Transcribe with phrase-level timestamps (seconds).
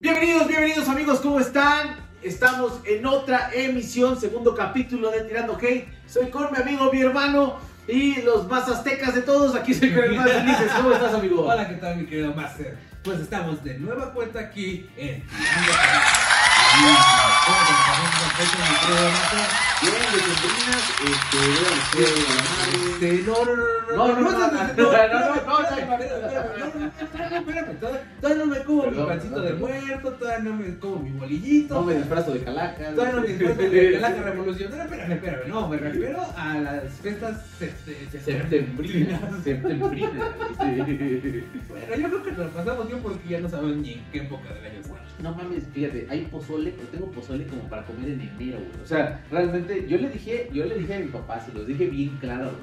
[0.00, 1.91] Bienvenidos, bienvenidos amigos, ¿cómo están?
[2.22, 5.88] Estamos en otra emisión, segundo capítulo de Tirando Hate.
[6.06, 7.58] Soy con mi amigo, mi hermano
[7.88, 9.56] y los más aztecas de todos.
[9.56, 10.70] Aquí soy con el más felices.
[10.76, 11.44] ¿Cómo estás, amigo?
[11.44, 12.78] Hola, ¿qué tal, mi querido Master?
[13.02, 15.72] Pues estamos de nueva cuenta aquí en Tirando
[19.32, 19.71] Hate.
[19.82, 21.42] Este,
[23.02, 24.46] Este, no, no, no, no, No, no, no,
[28.22, 31.74] no, no, me como mi pancito de muerto, todavía no me como mi bolillito.
[31.74, 32.90] No me disfrazo de calaca.
[32.94, 37.40] Todavía no me disfruto de la revolucionaria, espérame, espérame, no, me refiero a las fiestas
[37.60, 40.12] este, Septembrinas, septembrinas.
[41.68, 44.54] Bueno, yo creo que nos pasamos bien porque ya no sabemos ni en qué época
[44.54, 45.11] del año estamos.
[45.22, 48.82] No mames, fíjate, hay pozole, pero tengo pozole como para comer en enero, güey.
[48.82, 51.86] O sea, realmente, yo le dije, yo le dije a mi papá, se los dije
[51.86, 52.62] bien claro, güey.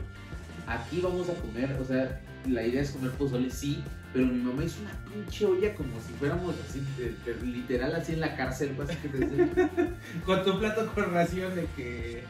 [0.68, 3.82] Aquí vamos a comer, o sea, la idea es comer pozole, sí,
[4.14, 8.14] pero mi mamá hizo una pinche olla como si fuéramos así, de- de- literal así
[8.14, 9.26] en la cárcel, pues, así que te
[10.26, 12.24] Con tu plato con ración de que.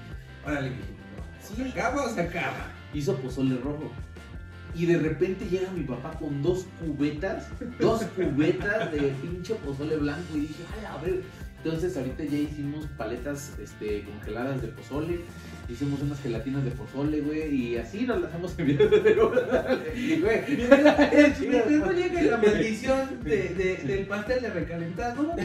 [0.46, 2.68] Órale, mijito, ¿se acaba o se acaba?
[2.94, 3.92] hizo pozole rojo.
[4.76, 7.48] Y de repente llega mi papá con dos cubetas,
[7.80, 11.24] dos cubetas de pinche pozole blanco y dije, a ver.
[11.64, 15.20] Entonces ahorita ya hicimos paletas este, congeladas de pozole,
[15.68, 20.42] hicimos unas gelatinas de pozole, güey, y así nos las hemos enviado de güey.
[21.80, 25.36] No llegue la maldición de, de- del pastel de recalentado,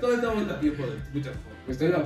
[0.00, 1.52] todos estamos a tiempo de muchas cosas.
[1.68, 2.04] Estoy a,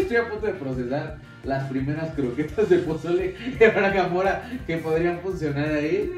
[0.00, 5.68] estoy a punto de procesar las primeras croquetas de pozole de Bragamora que podrían funcionar
[5.72, 6.10] ahí.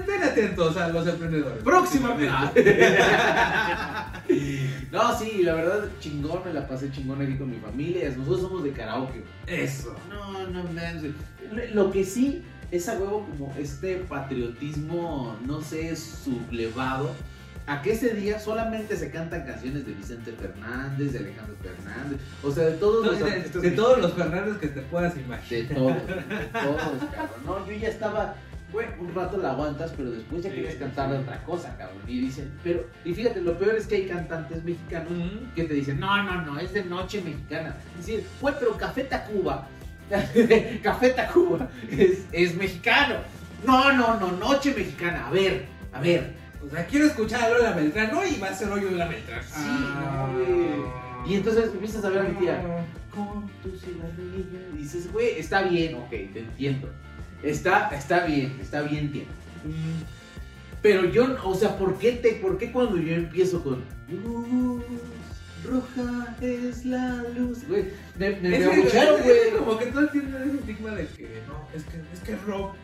[0.00, 1.62] Estén atentos a los emprendedores.
[1.62, 2.60] Próximamente.
[4.90, 8.10] No, sí, la verdad, chingón, me la pasé chingón aquí con mi familia.
[8.16, 9.22] Nosotros somos de karaoke.
[9.46, 9.94] Eso.
[10.08, 11.12] No, no manches.
[11.72, 17.10] Lo que sí es a huevo como este patriotismo, no sé, sublevado.
[17.66, 22.50] A que ese día solamente se cantan canciones de Vicente Fernández, de Alejandro Fernández, o
[22.50, 25.74] sea, de todos los De, de todos los Fernández que te puedas de imaginar.
[25.74, 27.40] todos, de todos, cabrón.
[27.46, 28.34] No, yo ya estaba,
[28.72, 31.16] güey, un rato la aguantas, pero después ya Sí, quieres cantar sí.
[31.16, 31.98] otra cosa, cabrón.
[32.06, 35.12] Y dicen, pero, y fíjate, lo peor es que hay cantantes mexicanos
[35.54, 37.76] que te dicen, no, no, no, es de noche mexicana.
[37.98, 39.66] Es decir, güey, pero Café Tacuba,
[40.82, 43.16] Café Tacuba es, es mexicano.
[43.66, 45.26] No, no, no, noche mexicana.
[45.26, 46.34] A ver, a ver.
[46.64, 48.26] O sea, quiero escuchar a Lola Beltrán, ¿no?
[48.26, 49.42] Y va a ser hoyo de la Beltrán.
[49.42, 51.00] Sí, no, güey.
[51.26, 52.62] Y entonces empiezas a ver a mi tía,
[53.14, 54.74] con tu cigarrillo.
[54.74, 56.88] Y dices, güey, está bien, ok, te entiendo.
[57.42, 59.06] Está, está bien, está bien.
[59.64, 60.02] Mm,
[60.82, 64.82] Pero yo, o sea, ¿por qué, te, ¿por qué cuando yo empiezo con luz
[65.64, 67.66] roja es la luz?
[67.68, 67.84] Güey,
[68.18, 68.84] me, me, güey.
[69.58, 72.74] Como que todo tiene ese estigma de que no, es que es que rock,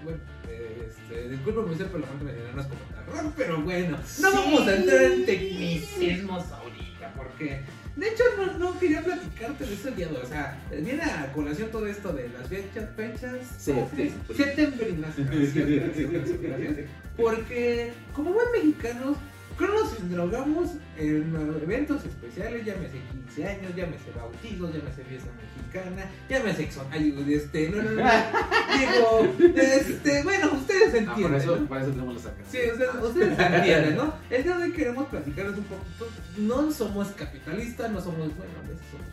[0.48, 3.96] eh, este, disculpa mi ser, pero la gente me dirá, es como rock, pero bueno,
[3.96, 4.22] no Sí.
[4.36, 7.60] vamos a entrar en tecnicismos ahorita, porque
[7.96, 11.02] de hecho no, no quería platicarte de eso el día de hoy, o sea, viene
[11.02, 14.20] a colación todo esto de las fechas, fechas, Septembrinas.
[14.36, 16.76] septembrinas, gracias,
[17.16, 19.16] porque como buen mexicanos,
[19.60, 26.86] nos drogamos en eventos especiales, llámese 15 años, llámese bautizos, llámese fiesta mexicana, llámese exon...
[26.90, 28.02] Ay, este, no, no, no,
[28.78, 31.66] digo, este, bueno, ustedes Ah, por entienden, eso, ¿no?
[31.66, 32.42] para eso tenemos las acá.
[32.50, 34.14] Sí, ustedes, ustedes entienden, ¿no?
[34.30, 38.68] El día de hoy queremos platicarles un poquito, no somos capitalistas, no somos, bueno, a
[38.68, 39.06] veces somos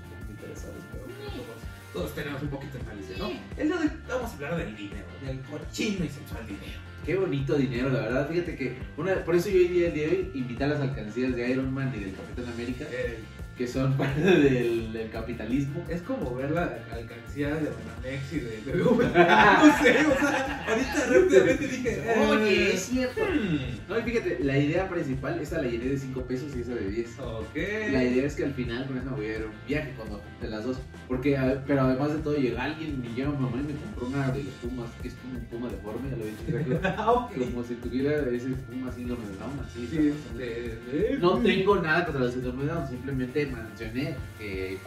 [1.93, 3.29] todos tenemos un poquito de malicia, ¿no?
[3.57, 6.79] El día de hoy vamos a hablar del dinero, del cochino y sensual dinero.
[7.05, 8.29] Qué bonito dinero, la verdad.
[8.29, 11.51] Fíjate que una, por eso yo hoy día de hoy invité a las alcancías de
[11.51, 13.19] Iron Man y del Capitán América, Eh,
[13.57, 15.85] que son parte del, del capitalismo.
[15.89, 19.03] Es como ver la alcancía de Banamex y de BBV.
[19.13, 23.21] no sé, o sea, ahorita rápidamente dije, Oye, es cierto.
[23.21, 26.73] hmm, No, y fíjate, la idea principal, esa la llené de 5 pesos y esa
[26.75, 27.19] de 10.
[27.19, 27.55] Ok.
[27.91, 30.15] La idea es que al final con esa voy a ir a un viaje cuando
[30.17, 30.77] junte las dos.
[31.07, 34.07] Porque, a- pero además de todo, llega alguien, me lleva mi mamá y me compró
[34.07, 36.79] una de los pumas, que es como un puma deforme, ya lo he dicho.
[36.79, 36.79] creo.
[36.97, 37.31] Ah, ok.
[37.37, 39.87] Como si tuviera ese puma síndrome de Down, así.
[39.91, 44.77] Sí, este, No tengo nada contra la síndrome de Down, simplemente mencioné que.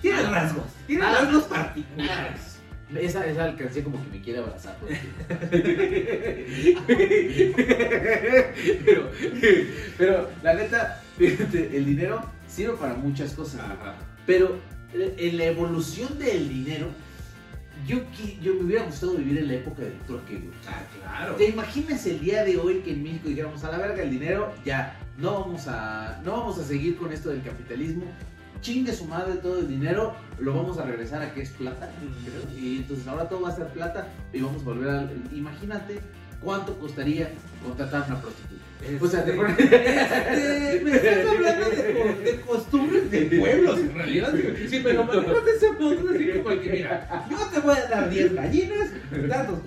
[0.00, 1.18] Tiene rasgos, tiene Ah.
[1.20, 2.50] rasgos particulares.
[2.94, 4.76] Esa, esa alcancía como que me quiere abrazar.
[8.84, 9.10] pero,
[9.98, 13.60] pero la neta, fíjate, el dinero sirve para muchas cosas.
[13.60, 13.96] Ajá.
[14.26, 14.58] Pero
[14.92, 16.88] eh, en la evolución del dinero,
[17.86, 17.98] yo,
[18.40, 20.50] yo me hubiera gustado vivir en la época del trueque, güey.
[20.68, 21.34] Ah, claro.
[21.36, 24.54] ¿Te imaginas el día de hoy que en México dijéramos a la verga el dinero?
[24.64, 28.04] Ya, no vamos a, no vamos a seguir con esto del capitalismo.
[28.60, 31.90] Chingue su madre todo el dinero, lo vamos a regresar a que es plata.
[32.24, 32.58] creo.
[32.58, 35.10] Y entonces ahora todo va a ser plata y vamos a volver al.
[35.32, 36.00] Imagínate
[36.40, 37.30] cuánto costaría
[37.62, 38.53] contratar a una prostituta.
[39.00, 43.78] O sea, te Este, pones- este, me estás hablando de, co- de costumbres de pueblos,
[43.80, 44.32] en realidad.
[44.68, 47.88] Si me lo manejas de ese modo, así como que, mira, yo te voy a
[47.88, 48.88] dar 10 gallinas,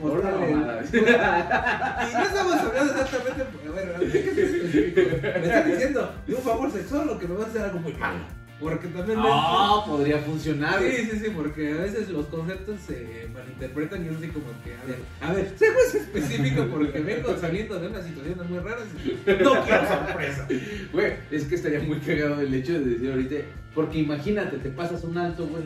[0.01, 0.51] costales.
[0.51, 0.83] mamada.
[2.09, 3.43] Y no estamos hablando exactamente,
[3.75, 5.01] ver, a ver, ¿qué es específico?
[5.39, 7.93] Me estás diciendo de un favor sexual o que me vas a hacer algo muy
[7.93, 8.19] malo.
[8.59, 9.19] Porque también.
[9.19, 10.79] No, podría funcionar.
[10.81, 14.73] Sí, sí, sí, porque a veces los conceptos se malinterpretan y es así como que,
[14.73, 18.85] a ver, a ver, sé más específico porque vengo saliendo de unas situaciones muy raras
[19.03, 20.47] y no quiero sorpresa.
[20.91, 23.35] Güey, es que estaría muy cagado el hecho de decir ahorita,
[23.75, 25.63] porque imagínate, te pasas un alto, güey,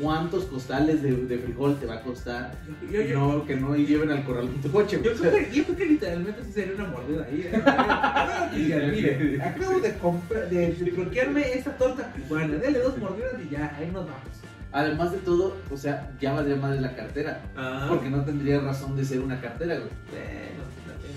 [0.00, 2.52] ¿cuántos costales de, de frijol te va a costar?
[2.90, 5.76] Yo, yo, No, que no lleven al corral tu coche, yo, creo que, yo creo
[5.76, 7.48] que literalmente sí sería una mordida ahí.
[7.52, 8.90] ¿eh?
[8.92, 12.12] Mire, acabo de, comprar, de, de bloquearme esta torta.
[12.28, 14.20] Bueno, dele dos mordidas y ya, ahí nos vamos.
[14.72, 17.86] Además de todo, o sea, ya valdría más de la cartera, Ah.
[17.88, 19.88] porque no tendría razón de ser una cartera, güey.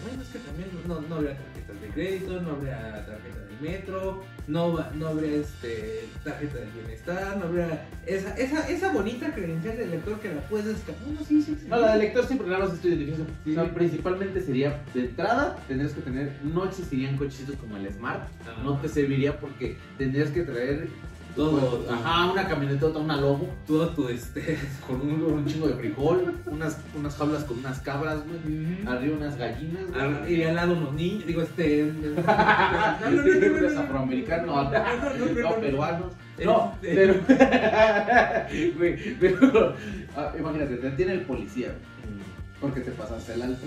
[0.03, 4.23] Bueno, es que también no, no habría tarjetas de crédito, no habría tarjeta del metro,
[4.47, 9.91] no, no habría este, tarjeta del bienestar, no habría esa, esa, esa bonita credencial del
[9.91, 11.07] lector que la puedes escapar.
[11.07, 11.67] No, sí, sí, sí.
[11.67, 13.25] No, la de lector siempre nada más estoy edificio.
[13.43, 13.51] Sí.
[13.51, 18.21] O sea, principalmente sería, de entrada, tendrías que tener, no existirían cochecitos como el Smart,
[18.47, 18.61] Ah.
[18.63, 20.87] no te serviría porque tendrías que traer
[21.35, 24.57] Todo, ajá, una camionetota, una lobo, todo tu este.
[24.87, 29.37] con un, un chingo de frijol, unas, unas jaulas con unas cabras, güey, arriba unas
[29.37, 30.35] gallinas, güey.
[30.35, 31.93] Y al lado unos niños, digo, este.
[32.03, 33.79] No, no, no, no, no, no, no.
[33.79, 35.55] afroamericanos, No, no, no, no, no, no, no.
[35.61, 36.13] peruanos.
[36.43, 37.13] No, Este- pero.
[38.77, 39.75] Güey, pero.
[40.15, 42.19] ah, imagínate, te detiene el policía, güey,
[42.59, 43.65] porque te pasaste el alto.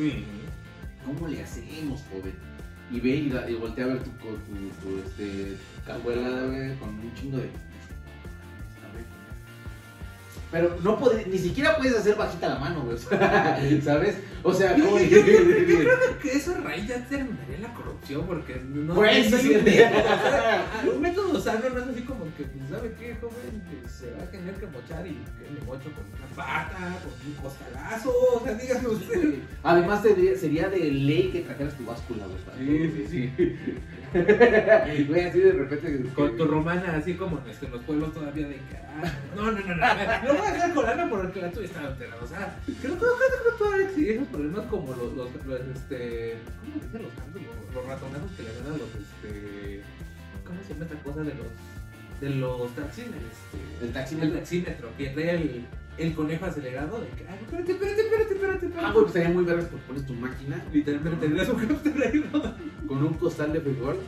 [1.04, 2.34] ¿Cómo le hacemos, joven?
[2.92, 3.10] Y ve
[3.48, 5.56] y, voltea a ver tu, tu, este,
[5.86, 7.71] cajuela, con un chingo de.
[10.52, 12.98] Pero no puede, ni siquiera puedes hacer bajita la mano, güey.
[13.82, 14.16] ¿Sabes?
[14.42, 17.72] O sea, Yo, ¿cómo- yo- yo creo, yo creo que eso raíz ya terminaría la
[17.72, 19.54] corrupción porque no, Pues, no sí.
[20.94, 23.62] un método, sano no es así como que, pues, ¿sabe qué, joven?
[23.70, 27.30] Que se va a tener que mochar y que me mocho con una pata, con
[27.30, 29.34] un costalazo, o sea, dígame usted.
[29.62, 32.90] Además sería de ley que trajeras tu báscula, güey.
[32.92, 33.54] Sí, sí, sí.
[34.12, 36.10] Güey, así de repente.
[36.14, 39.52] Con tu romana, así como en este, los pueblos todavía de que, ah, no, no,
[39.52, 42.58] no, no, no voy a hacer con Ana porque la tuya estaba alterada, o sea,
[42.80, 43.06] creo, que
[43.58, 45.28] todavía existen esos problemas como los, los,
[45.74, 47.42] este, ¿cómo se dicen los cantos?
[47.74, 49.82] Los, ratonazos que le dan a los, este,
[50.44, 53.06] ¿cómo se llama esta cosa de los, de los taxis?
[53.06, 55.66] El, este, taxi el taxímetro, que trae el,
[55.98, 58.86] el conejo acelerado de que, ay, espérate, espérate, espérate, espérate, espérate.
[58.86, 63.14] Ah, güey, pues sería muy vergas porque pones tu máquina Literalmente tendrías un con un
[63.14, 63.98] costal de frijol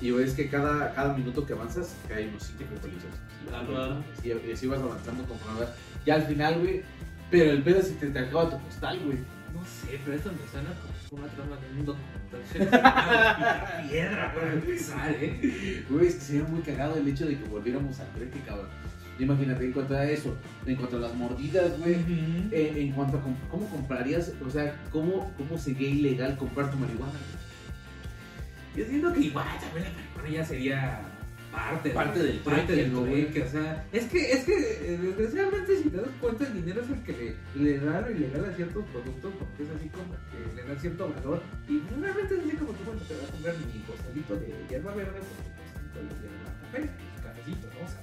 [0.00, 3.10] y ves que cada, cada minuto que avanzas cae unos 5 frijolitos.
[3.52, 4.02] Ajá.
[4.24, 5.70] Y, y así vas avanzando conforme vas.
[6.04, 6.82] Ya al final, güey.
[7.30, 9.18] Pero el pedo es si te, te acaba tu costal, güey.
[9.54, 10.70] No sé, pero esto me suena
[11.08, 12.40] como una trama de un documental.
[13.90, 15.84] piedra para empezar, ¿eh?
[15.88, 18.68] Güey, es que sería muy cagado el hecho de que volviéramos al trueque, cabrón.
[19.22, 20.36] Imagínate, en cuanto a eso,
[20.66, 21.96] en cuanto a las mordidas, güey.
[22.50, 27.18] en cuanto a cómo comprarías, o sea, cómo, cómo sería ilegal comprar tu marihuana.
[28.76, 31.00] Yo siento que igual también la marihuana ya sería
[31.52, 33.26] parte, Parte del parte del ¿no, güey?
[33.26, 36.80] trueque, o sea, es que, es que eh, desgraciadamente si te das cuenta el dinero
[36.80, 40.14] es el que le, le da lo ilegal a ciertos productos porque es así como
[40.32, 43.32] que le da cierto valor y realmente es así como que bueno te vas a
[43.32, 45.20] comprar mi costalito de hierba verde
[45.92, 46.90] pues de hierba café,
[47.22, 47.84] cafecito, ¿no?
[47.84, 48.01] O sea,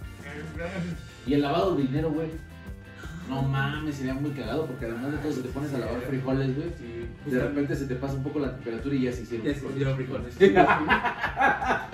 [1.27, 2.27] Y el lavado de dinero, güey.
[3.29, 6.55] No mames, sería muy cagado porque además de todo, si te pones a lavar frijoles,
[6.55, 9.45] güey, sí, de repente se te pasa un poco la temperatura y ya se hicieron.
[9.45, 9.75] Ya se frijoles.
[9.75, 10.36] hicieron frijoles.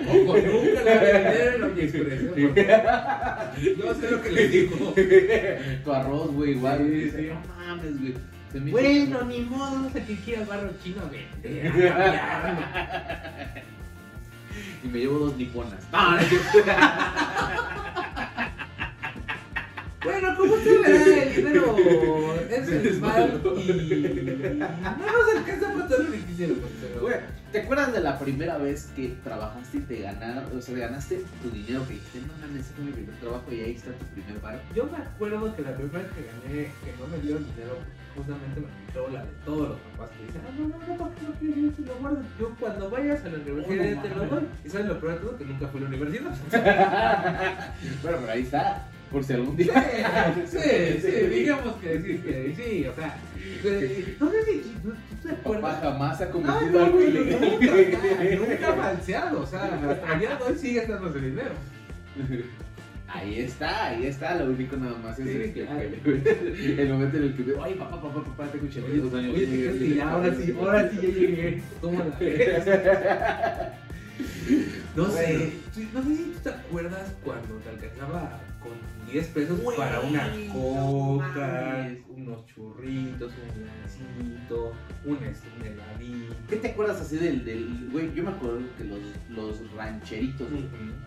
[0.08, 2.30] Ojo, nunca la vendieron ¿eh?
[2.40, 4.94] Porque Yo sé lo que les digo.
[5.84, 6.78] tu arroz, güey, igual.
[6.78, 7.10] Sí, güey.
[7.10, 7.28] sí.
[7.28, 8.14] No mames, güey.
[8.70, 12.62] Bueno, ni modo, no sé que quiera barro chino cambiarlo.
[14.82, 15.84] Y me llevo dos niponas.
[15.92, 18.05] No, no.
[20.06, 21.76] Bueno, como usted verá, el dinero
[22.50, 27.20] es el mal y no nos alcanza para todo lo que
[27.52, 31.50] ¿te acuerdas de la primera vez que trabajaste y te ganaron, o sea, ganaste tu
[31.50, 34.60] dinero que dijiste, no mames, fue mi primer trabajo y ahí está tu primer bar?
[34.74, 37.78] Yo me acuerdo que la primera vez que gané, que no me dieron dinero,
[38.14, 41.14] justamente me aplicó la de todos los papás que dicen, ah, no, no, no, ¿para
[41.14, 41.56] qué lo quieres?
[41.56, 42.22] Yo te lo guardo.
[42.38, 44.48] Yo cuando vayas a la universidad Oh, no te lo doy.
[44.64, 46.34] Y sabes lo peor de todo, que nunca fui a la universidad.
[48.02, 48.88] bueno, pero ahí está.
[49.10, 50.34] Por si algún Sí, día.
[50.46, 50.58] sí,
[51.00, 53.16] sí, digamos que sí, que sí, o sea,
[53.64, 55.80] eh, no sé si tú te Papá acuerdas.
[55.82, 57.40] jamás ha cometido algo ilegal.
[57.40, 61.50] nunca, nunca falseado, o sea, hasta el día de hoy sigue estando ese dinero.
[63.08, 65.62] Ahí está, ahí está, lo único nada más es Sí, el, que-
[66.82, 69.34] el momento en el que veo, ay papá, papá, papá, tengo 82 años.
[69.36, 71.62] Oye, Sí, ahora sí, ahora sí ya llegué.
[71.80, 72.66] ¿Cómo la ves?
[74.96, 78.72] No sé, sí, no sé si tú te acuerdas cuando te alcanzaba con
[79.12, 84.72] 10 pesos para una coca, unos churritos, un gancito,
[85.04, 86.34] un, un heladito.
[86.48, 88.12] ¿Qué te acuerdas así del, del, güey?
[88.14, 90.48] Yo me acuerdo que los, los rancheritos,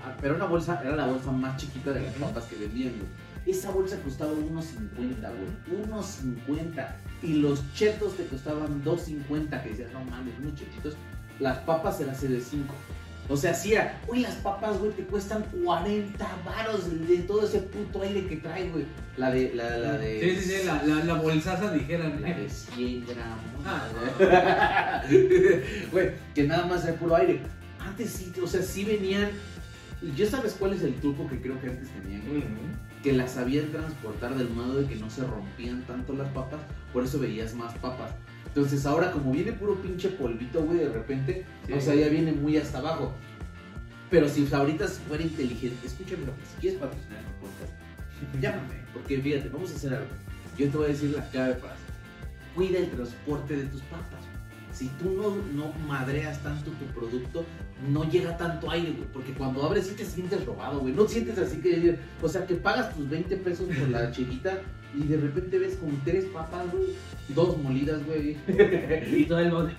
[0.01, 3.09] ah, pero una bolsa, era la bolsa más chiquita de las papas que vendían, güey.
[3.45, 5.83] Esa bolsa costaba 1.50, güey.
[5.87, 6.95] 1.50.
[7.23, 9.63] Y los chetos te costaban 2.50.
[9.63, 10.95] Que decías, no mames, unos chetitos.
[11.39, 12.73] Las papas se las hace de 5.
[13.31, 17.59] O sea, si era, uy, las papas, güey, te cuestan 40 varos de todo ese
[17.59, 18.85] puto aire que trae, güey.
[19.17, 20.19] La de, la, la de.
[20.19, 22.19] Sí, sí, sí, la, la, la bolsaza dijeran.
[22.23, 23.45] La de 100 gramos.
[23.65, 25.03] Ah.
[25.91, 27.41] Güey, que nada más era puro aire.
[27.79, 29.29] Antes sí, o sea, sí venían.
[30.15, 32.21] ¿Ya sabes cuál es el truco que creo que antes tenían?
[32.27, 32.43] güey?
[33.03, 37.03] Que las sabían transportar del modo de que no se rompían tanto las papas, por
[37.03, 38.11] eso veías más papas.
[38.49, 41.73] Entonces ahora como viene puro pinche polvito, güey, de repente, Sí.
[41.73, 43.13] o sea, ya viene muy hasta abajo.
[44.09, 47.73] Pero si ahorita fuera inteligente, escúchame lo que si quieres patrocinar el podcast,
[48.41, 50.07] llámame, porque fíjate, vamos a hacer algo.
[50.57, 51.85] Yo te voy a decir la clave para hacer.
[52.55, 54.19] Cuida el transporte de tus papas.
[54.73, 57.45] Si tú no, no madreas tanto tu producto,
[57.91, 59.07] no llega tanto aire, güey.
[59.13, 60.93] Porque cuando abres sí te sientes robado, güey.
[60.93, 61.97] No sientes así que...
[62.21, 64.59] O sea, que pagas tus 20 pesos por la chiquita
[64.93, 66.95] y de repente ves como tres papas, güey.
[67.29, 68.37] Dos molidas, güey.
[69.15, 69.73] Y todo el bote.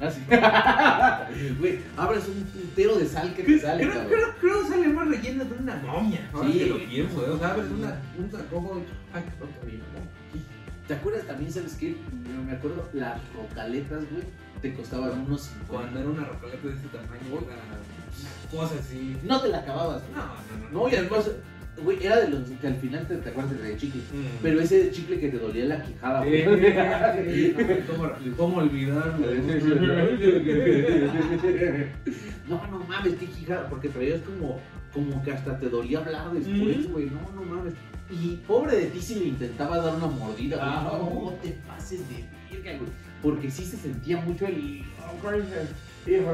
[0.00, 0.20] Así.
[1.60, 5.08] Güey, abres un puntero de sal que te sale, Creo, creo, creo que sale más
[5.08, 6.28] relleno de una momia.
[6.42, 6.58] Sí.
[6.58, 7.30] que lo pienso, ¿eh?
[7.30, 8.82] o sea, abres una, un sacojo.
[9.12, 9.22] Ay,
[9.64, 10.42] bien, ¿no?
[10.88, 11.96] ¿Te acuerdas también, sabes qué?
[12.34, 14.24] No me acuerdo, las rocaletas, güey,
[14.60, 15.72] te costaban unos 50.
[15.72, 19.16] Cuando era una rocaleta de este tamaño, era una cosa así.
[19.22, 20.14] No te la acababas, güey.
[20.14, 20.82] No, no, no.
[20.82, 21.30] No, y además,
[21.82, 24.00] güey, era de los que al final te, te acuerdas de chicle.
[24.12, 24.26] Mm.
[24.42, 26.44] Pero ese chicle que te dolía la quijada, güey.
[26.44, 29.26] no, ¿Cómo, olvidarlo?
[32.48, 34.60] No, no mames, qué quijada, porque traías como,
[34.92, 36.92] como que hasta te dolía hablar después, Mm.
[36.92, 37.06] güey.
[37.06, 37.74] No, no mames.
[38.10, 40.68] Y pobre de ti si le intentaba dar una mordida, güey.
[40.68, 40.98] Ah.
[41.00, 42.90] no, te pases de verga, güey.
[43.22, 44.82] Porque sí se sentía mucho el.
[46.04, 46.26] Creo,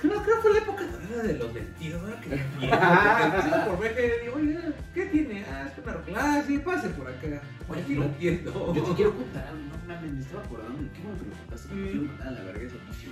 [0.00, 2.20] creo que fue la época dorada de los vestidos, ¿verdad?
[2.20, 2.28] Que
[3.70, 4.58] por ver que digo, oye,
[5.88, 6.14] Ah.
[6.16, 7.40] Ah, sí, pase por acá.
[7.68, 8.00] Oye, Aquí no.
[8.00, 8.74] lo entiendo.
[8.74, 11.74] Yo te quiero contar algo, no mames, me estaba acordando qué bueno que me contaste.
[11.74, 11.84] Mm.
[11.84, 13.08] Quiero mandar a la verga esa pinche.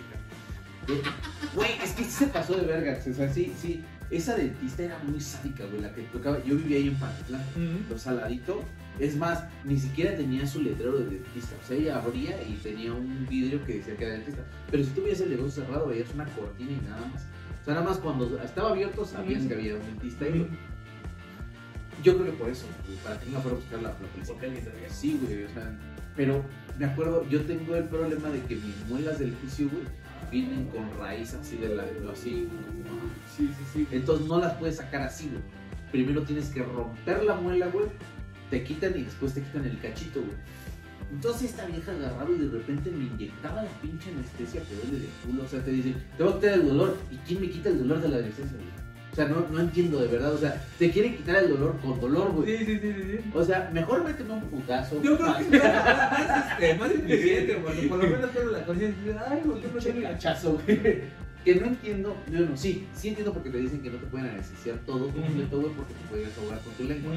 [1.54, 2.98] Güey, es que sí se pasó de verga.
[3.10, 3.82] O sea, sí, sí.
[4.10, 5.80] Esa dentista era muy sádica, güey.
[5.82, 6.38] La que tocaba.
[6.44, 7.42] Yo vivía ahí en Pantlán.
[7.56, 7.90] Mm.
[7.90, 8.62] Lo saladito.
[9.00, 11.54] Es más, ni siquiera tenía su letrero de dentista.
[11.62, 14.42] O sea, ella abría y tenía un vidrio que decía que era dentista.
[14.70, 17.22] Pero si veías el negocio cerrado, veías una cortina y nada más.
[17.60, 19.48] O sea, nada más cuando estaba abierto sabías Mm.
[19.48, 20.48] que había un dentista ahí.
[22.02, 24.24] Yo creo que por eso, güey, para que no fuera a buscar la, la policía.
[24.26, 24.88] Porque alguien sabía.
[24.90, 25.78] Sí, güey, o sea,
[26.14, 26.44] pero
[26.78, 29.84] me acuerdo, yo tengo el problema de que mis muelas del juicio, güey,
[30.30, 32.48] vienen con raíz así de la, así,
[33.36, 33.86] Sí, sí, sí.
[33.92, 35.42] entonces no las puedes sacar así, güey.
[35.92, 37.86] Primero tienes que romper la muela, güey,
[38.50, 40.36] te quitan y después te quitan el cachito, güey.
[41.12, 45.08] Entonces esta vieja agarraba y de repente me inyectaba la pinche anestesia que duele de
[45.24, 47.68] culo, o sea, te dice, te va a quitar el dolor, ¿y quién me quita
[47.68, 48.85] el dolor de la anestesia, güey?
[49.16, 51.98] O sea, no, no entiendo de verdad, o sea, te quieren quitar el dolor con
[51.98, 52.58] dolor, güey.
[52.58, 53.30] Sí, sí, sí, sí, sí.
[53.32, 55.00] O sea, mejor méteme un putazo.
[55.00, 59.24] Yo creo que es más, este, más eficiente, porque por lo menos tengo la conciencia
[59.26, 61.00] ay, ¿por qué no tiene cachazo, güey.
[61.46, 64.28] Que no entiendo, yo no, sí, sí entiendo porque te dicen que no te pueden
[64.28, 67.14] anestesiar todo completo, güey, porque te puedes ahogar con tu lengua.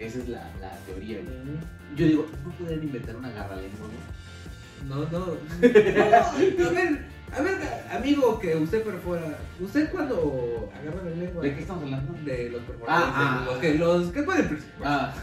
[0.00, 1.96] Esa es la, la teoría, güey.
[1.96, 4.88] Yo digo, no podrían inventar una garra lengua, güey.
[4.88, 5.26] No, no.
[5.26, 6.66] no.
[6.66, 7.58] A ver, a ver,
[7.90, 9.38] amigo que usted perfora.
[9.60, 12.12] ¿Usted cuando agarra la lengua ¿De qué estamos hablando?
[12.24, 13.14] de los perforadores?
[13.14, 13.42] Ah, de ah.
[13.46, 14.72] los, que, los que pueden perforar.
[14.84, 15.14] Ah,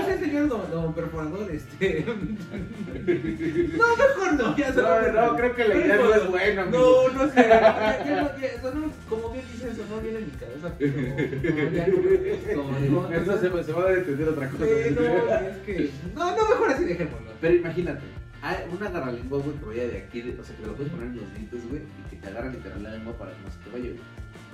[0.00, 2.04] Usted, señor don, don perforador, este.
[2.04, 7.08] No, mejor no, ya se creo que la idea no es buena, amigo.
[7.12, 7.36] No, no sé.
[7.36, 10.72] ya- ya no- ya- sonó- como bien dicen, eso no viene en mi cabeza.
[10.78, 14.64] Pero, no, ya no, no, no, Eso no, se, va a entender otra cosa.
[14.64, 15.90] Sí, no, es que.
[16.14, 17.30] No, no, mejor así dejémoslo.
[17.40, 18.02] Pero imagínate,
[18.46, 20.92] hay una garralengua, güey, que vaya de aquí, de- o sea, que te lo puedes
[20.92, 23.50] poner en los dientes, güey, y que te agarra literal la lengua para que no
[23.50, 24.00] se te vaya, güey.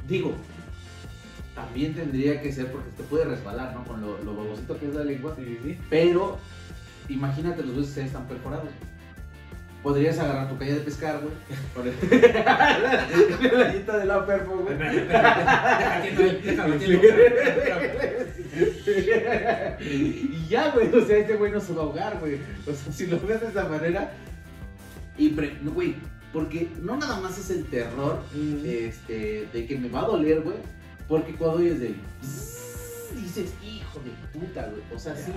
[0.08, 0.34] Digo,
[1.54, 3.84] también tendría que ser porque te puede resbalar, ¿no?
[3.84, 5.34] Con lo, lo babosito que es la lengua.
[5.36, 5.78] Sí, sí.
[5.90, 6.38] Pero,
[7.08, 8.68] imagínate los huesos que están perforados.
[9.82, 11.32] Podrías agarrar tu caña de pescar, güey.
[11.74, 11.94] Con el-
[13.86, 14.76] la de la perfo, güey.
[14.78, 18.09] Déjame, déjame, déjame.
[19.80, 22.38] y ya, güey, o sea, este güey no se va a ahogar, güey.
[22.66, 24.12] O sea, si lo ves de esa manera.
[25.16, 25.96] Y, pre- no, güey,
[26.32, 28.22] porque no nada más es el terror
[28.64, 30.56] este, de que me va a doler, güey.
[31.08, 31.96] Porque cuando oyes el.
[32.22, 32.69] bzzz,
[33.16, 34.82] dices, hijo de puta, güey.
[34.94, 35.32] O sea, sí.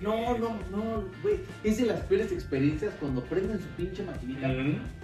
[0.00, 1.40] No, no, no, güey.
[1.64, 4.48] Es de las peores experiencias cuando prenden su pinche maquinita.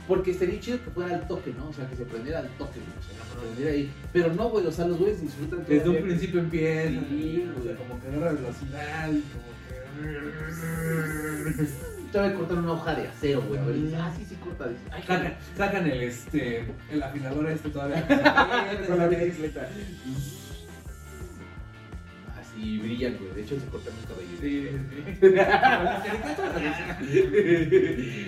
[0.08, 1.68] Porque sería chido que fuera al toque, ¿no?
[1.68, 2.98] O sea, que se prendiera al toque, güey.
[2.98, 3.90] O sea, prendiera ahí.
[4.12, 6.02] Pero no, güey, o sea, los güeyes disfrutan Desde un todavía.
[6.02, 11.66] principio empieza, Sí, o sea, como que agarra velocidad y como que...
[12.12, 13.58] Te voy a cortar una hoja de acero, güey.
[13.96, 14.68] Ah, sí, sí, corta.
[14.92, 18.06] Ay, Sacan, sacan el este el afinador este todavía
[18.86, 19.68] con la bicicleta.
[22.56, 23.34] Así brillan, güey.
[23.34, 24.40] De hecho, se cortan los cabellos.
[24.40, 24.68] Sí,
[25.20, 25.28] sí.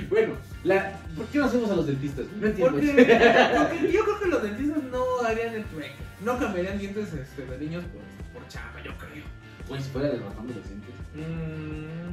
[0.11, 0.99] bueno, la...
[1.16, 2.26] ¿por qué no hacemos a los dentistas?
[2.40, 2.73] No entiendo.
[2.73, 5.94] Porque, porque yo creo que los dentistas no harían el trueque.
[6.25, 8.02] No cambiarían dientes este, de niños por,
[8.40, 9.25] por chamba, yo creo.
[9.68, 10.35] Güey, si fuera el de los
[10.66, 10.90] dientes.
[11.14, 12.11] Mm,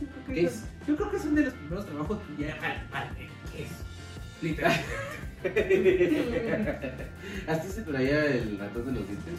[0.00, 2.56] yo creo que ¿Qué es- Yo creo que son de los primeros trabajos que ya
[2.90, 3.70] vale, ¿qué es?
[4.42, 4.80] Literal.
[7.46, 9.34] ¿Así se traía el ratón de los dientes?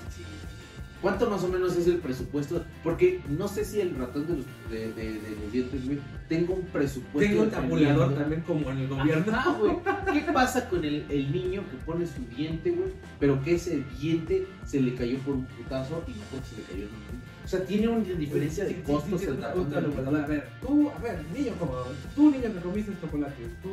[1.01, 2.65] ¿Cuánto más o menos es el presupuesto?
[2.83, 6.53] Porque no sé si el ratón de los, de, de- de los dientes, güey, tenga
[6.53, 7.19] un presupuesto.
[7.31, 9.31] Tengo un tabulador también como en el gobierno.
[9.33, 9.77] Ajá, güey.
[10.13, 12.89] ¿Qué pasa con el, el niño que pone su diente, güey?
[13.19, 16.83] Pero que ese diente se le cayó por un putazo y no se le cayó
[16.83, 17.19] en un...
[17.45, 19.73] O sea, tiene una diferencia de costos el ratón.
[20.15, 21.73] A ver, tú, a ver, niño como,
[22.13, 23.69] tú niño que comiste chocolates, tú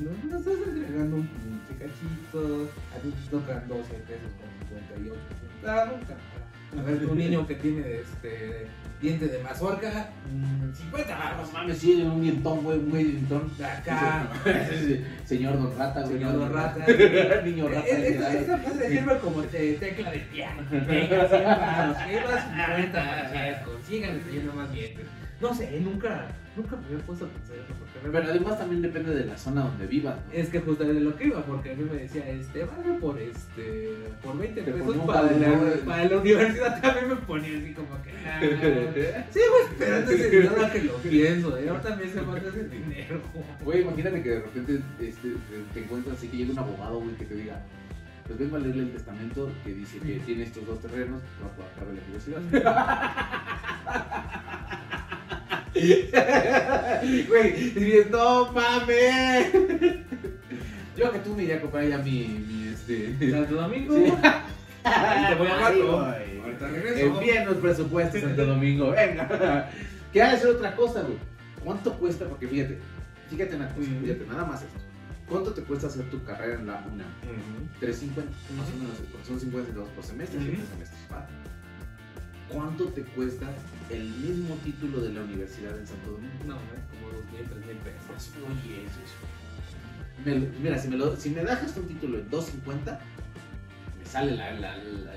[0.00, 5.20] no, no estás entregando un pinche cachito, a ti te tocan 12 pesos con 58
[5.60, 6.00] centavos,
[6.76, 8.66] a ver, tu niño que tiene este
[9.00, 11.52] diente de mazorca, mm, 50 Ah, baros.
[11.52, 13.50] no mames, sí, un dientón, güey, un güey dientón.
[13.56, 14.28] De acá,
[15.24, 16.14] Señor Don Rata, güey.
[16.14, 16.84] señor Don Rata.
[17.44, 17.86] Niño Rata.
[17.86, 20.62] Eh, Esta, madre sirve como te- tecla de piano.
[20.70, 25.06] Venga, 100 baros, lleva 50 Pacheco, síganle trayendo más dientes.
[25.40, 27.72] No sé, nunca, nunca me había puesto a pensar eso.
[27.78, 30.32] Porque Pero además también depende de la zona donde vivas, ¿no?
[30.32, 33.20] es que justo de lo que iba, porque a mí me decía, este, vale por
[33.20, 35.78] este, por 20 Te pesos para la, tabulador.
[35.80, 40.72] para la universidad también me ponía así como que, ah, sigo esperando ese dinero ahora
[40.72, 41.68] que lo pienso, ¿eh?
[41.68, 43.20] ahora también se manda ese dinero.
[43.64, 45.34] Güey, imagínate que de repente este,
[45.72, 47.62] te encuentras así que llega un abogado, güey, que te diga,
[48.26, 51.84] pues vengo a leerle el testamento que dice que tiene estos dos terrenos, va a
[51.84, 52.42] la universidad.
[57.28, 59.52] Güey, no mames.
[60.96, 63.14] Yo que tú me iría a comprar ya mi, mi este.
[63.30, 64.12] Santo Domingo, Sí.
[64.84, 66.40] ahí te voy a güey.
[66.40, 67.06] Ahorita regreso.
[67.06, 69.70] Envíen los presupuestos Santo Domingo, venga.
[70.12, 71.18] Que ha de ser otra cosa, güey.
[71.62, 72.24] ¿Cuánto cuesta?
[72.26, 72.78] Porque fíjate,
[73.30, 74.78] fíjate una cosa, fíjate, nada más esto.
[75.28, 77.06] ¿Cuánto te cuesta hacer tu carrera en la UNAM?
[77.22, 77.68] Ujú.
[77.80, 80.66] 350, más o menos, son 50 centavos por semestre, 7 Ujú.
[80.72, 81.28] semestres, ¿va?
[82.52, 83.46] ¿Cuánto te cuesta
[83.90, 86.34] el mismo título de la universidad en Santo Domingo?
[86.46, 88.30] No, es como dos mil, tres mil pesos.
[88.46, 90.24] Oye, eso es.
[90.26, 93.00] Me mira, si me, lo, si me das un título en 250,
[93.98, 95.12] me sale la, la, la-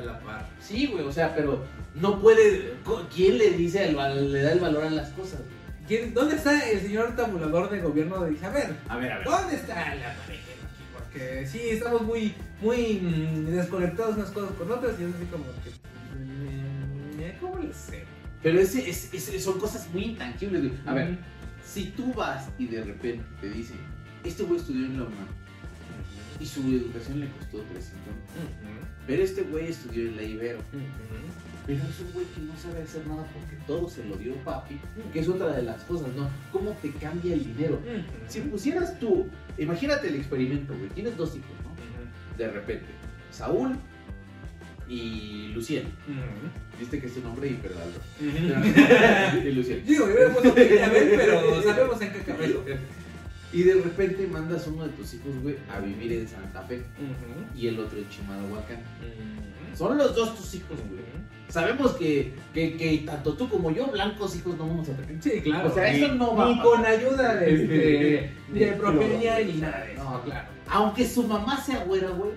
[0.00, 0.48] A la par.
[0.60, 2.74] Sí, güey, o sea, pero no puede.
[3.14, 5.40] ¿Quién le dice, el, le da el valor a las cosas?
[5.40, 5.86] güey?
[5.88, 8.24] ¿Quién- ¿Dónde está el señor tabulador de gobierno?
[8.26, 10.40] Dice, a ver, A ver, a ¿dónde está la pareja aquí?
[10.94, 15.44] Porque sí, estamos muy, muy mm, desconectados unas cosas con otras y es así como
[15.64, 15.70] que.
[17.36, 18.04] Mm, ¿Cómo le sé?
[18.42, 20.74] Pero ese, es- ese- son cosas muy intangibles, güey.
[20.86, 21.18] A ver,
[21.64, 23.76] si tú vas y de repente te dicen,
[24.24, 25.26] este güey estudió en la UNAM
[26.38, 27.96] y su educación le costó 300
[29.06, 30.58] pero este güey estudió en la Ibero.
[31.66, 34.78] Pero es un güey que no sabe hacer nada porque todo se lo dio papi,
[35.12, 36.28] que es otra de las cosas, ¿no?
[36.52, 37.80] ¿Cómo te cambia el dinero?
[38.28, 39.26] Si pusieras tú,
[39.58, 42.36] imagínate el experimento, güey, tienes dos hijos, ¿no?
[42.36, 42.86] De repente,
[43.30, 43.76] Saúl
[44.88, 45.84] y Lucien.
[46.78, 48.00] Viste que es un hombre hiperalto.
[48.20, 49.84] y Lucien.
[49.86, 52.58] Digo, yo le puse a ver, pero sabemos en qué cabeza.
[53.52, 56.82] Y de repente mandas uno de tus hijos, güey, a vivir en Santa Fe
[57.54, 58.80] y el otro en Chimalhuacán.
[59.74, 61.04] Son los dos tus hijos, güey.
[61.48, 65.22] Sabemos que, que, que tanto tú como yo, blancos hijos, no vamos a tener.
[65.22, 65.68] Sí, claro.
[65.68, 70.02] O sea, eso no va Ni con ayuda de, de progenia ni nada de eso.
[70.02, 70.48] No, claro.
[70.68, 72.32] Aunque su mamá sea güera, güey,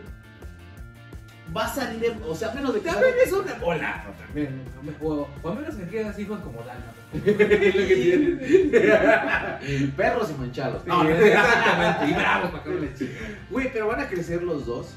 [1.55, 4.03] va a salir, de- o sea, a menos de que También es una bola.
[4.25, 4.61] También.
[5.01, 6.85] O, o a menos que quieras hijos como Dana.
[7.13, 9.91] Es lo que.
[9.97, 10.83] Perros y manchados.
[10.83, 12.07] Sí, No, exactamente.
[12.07, 13.37] Y bravos para que no le chinguen.
[13.49, 14.93] Güey, pero van a crecer los dos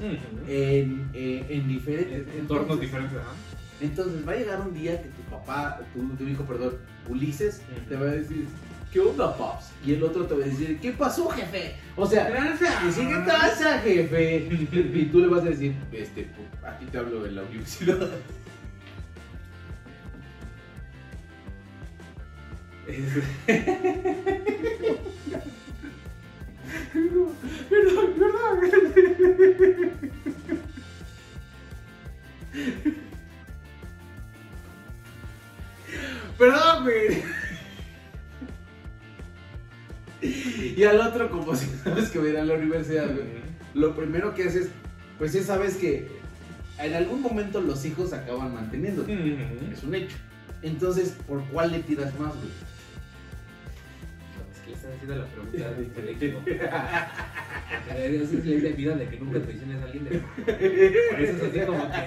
[0.49, 3.53] en, eh, en diferentes Entornos entonces- diferentes, ¿no?
[3.81, 6.77] Entonces va a llegar un día que tu papá, tu, tu hijo, perdón,
[7.09, 8.47] Ulises, te va a decir,
[8.93, 9.73] ¿qué onda, Pops?
[9.85, 11.75] Y el otro te va a decir, ¿qué pasó, jefe?
[11.97, 13.25] O sea, ¿qué ah.
[13.27, 14.49] pasa, jefe?
[14.53, 16.29] Y tú le vas a decir, este,
[16.63, 18.11] aquí te hablo de la universidad.
[36.39, 37.23] Perdón, güey.
[40.77, 43.27] Y al otro, como si sabes que va a ir a la universidad, güey.
[43.75, 44.69] Lo primero que haces,
[45.19, 46.07] pues ya sabes que
[46.79, 49.05] en algún momento los hijos acaban manteniendo.
[49.73, 50.17] Es un hecho.
[50.63, 52.49] Entonces, ¿por cuál le tiras más, güey?
[54.53, 56.37] Es que le están haciendo la pregunta diferente.
[57.89, 60.05] Esa es la ley de vida de que nunca traiciones a alguien.
[60.05, 60.19] De...
[61.11, 61.99] Por eso es así como que.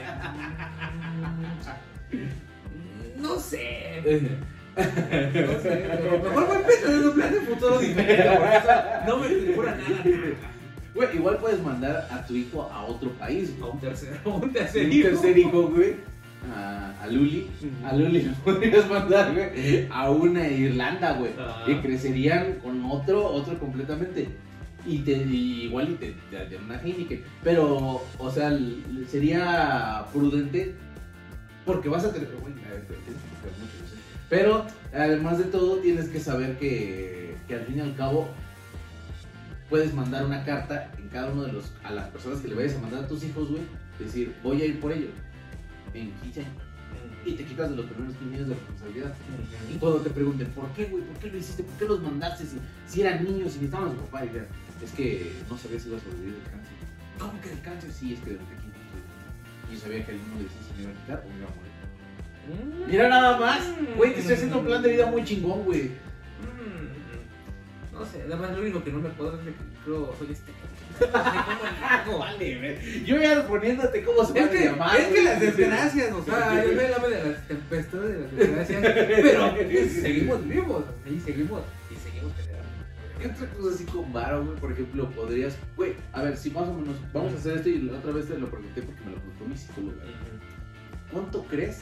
[2.18, 4.02] mm, No sé.
[4.78, 5.86] No sé.
[5.90, 8.30] pero Mejor voy a pensar en un plan de futuro diferente.
[9.08, 10.04] No me figura nada.
[10.94, 13.72] Güey, igual puedes mandar a tu hijo a otro país, A güey.
[13.74, 14.18] un tercero.
[14.26, 15.10] Un Un tercer hijo.
[15.10, 15.96] tercer hijo, güey.
[16.56, 17.48] A, a Luli.
[17.84, 19.88] A Luli podrías mandar, güey.
[19.92, 21.32] A una Irlanda, güey.
[21.40, 21.66] Ah.
[21.68, 24.30] Y crecerían con otro, otro completamente.
[24.86, 27.24] Y, te, y igual y te, te darían una Heineken.
[27.44, 28.58] Pero, o sea,
[29.10, 30.76] sería prudente.
[31.66, 32.30] Porque vas a tener.
[32.40, 32.54] güey,
[34.30, 38.30] pero además de todo, tienes que saber que, que al fin y al cabo.
[39.70, 41.74] Puedes mandar una carta en cada uno de los.
[41.84, 43.64] a las personas que le vayas a mandar a tus hijos, güey.
[44.00, 45.10] Decir, voy a ir por ellos.
[45.94, 46.54] En 15 años.
[47.26, 49.14] Y te quitas de los primeros 15 años de responsabilidad.
[49.74, 51.04] Y cuando te pregunten, ¿por qué, güey?
[51.04, 51.64] ¿Por qué lo hiciste?
[51.64, 52.46] ¿Por qué los mandaste?
[52.46, 52.58] Si,
[52.88, 54.26] si eran niños, si necesitaban a su papá.
[54.26, 54.48] Y digan,
[54.84, 56.74] es que no sabía si iba a sobrevivir del cáncer.
[57.18, 57.92] ¿Cómo que del cáncer?
[57.92, 58.66] Sí, es que 15 años.
[59.74, 61.56] Yo sabía que el uno de se me iba a quitar o me iba a
[61.56, 61.75] morir.
[62.88, 63.62] Mira nada más.
[63.98, 65.84] Güey, te estoy haciendo un plan de vida muy chingón, güey.
[66.42, 70.32] Mm, No sé, además lo único que no me puedo es de que creo soy
[70.32, 70.52] este.
[72.18, 73.04] Vale.
[73.06, 74.96] Yo ya poniéndote cómo se Es van a que, llamar.
[74.98, 78.82] es que las desgracias, o sea, yo me hablo de las tempestades, de las desgracias,
[79.22, 82.66] pero pues, seguimos vivos, y seguimos, y seguimos generando.
[83.20, 84.58] ¿Qué otra cosa así con varo, güey?
[84.58, 85.58] Por ejemplo, podrías.
[85.76, 86.96] Güey, a ver, si más o menos.
[87.14, 89.46] Vamos a hacer esto y la otra vez te lo pregunté porque me lo preguntó
[89.46, 89.98] mi psicóloga.
[91.12, 91.80] ¿Cuánto crees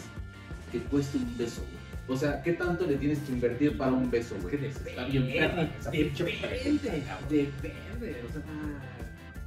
[0.74, 1.84] que cueste un beso, güey?
[2.08, 4.56] O sea, ¿qué tanto le tienes que invertir para un beso, güey?
[4.56, 6.90] Es que Está bien perra, Depende,
[7.62, 8.42] depende, o sea,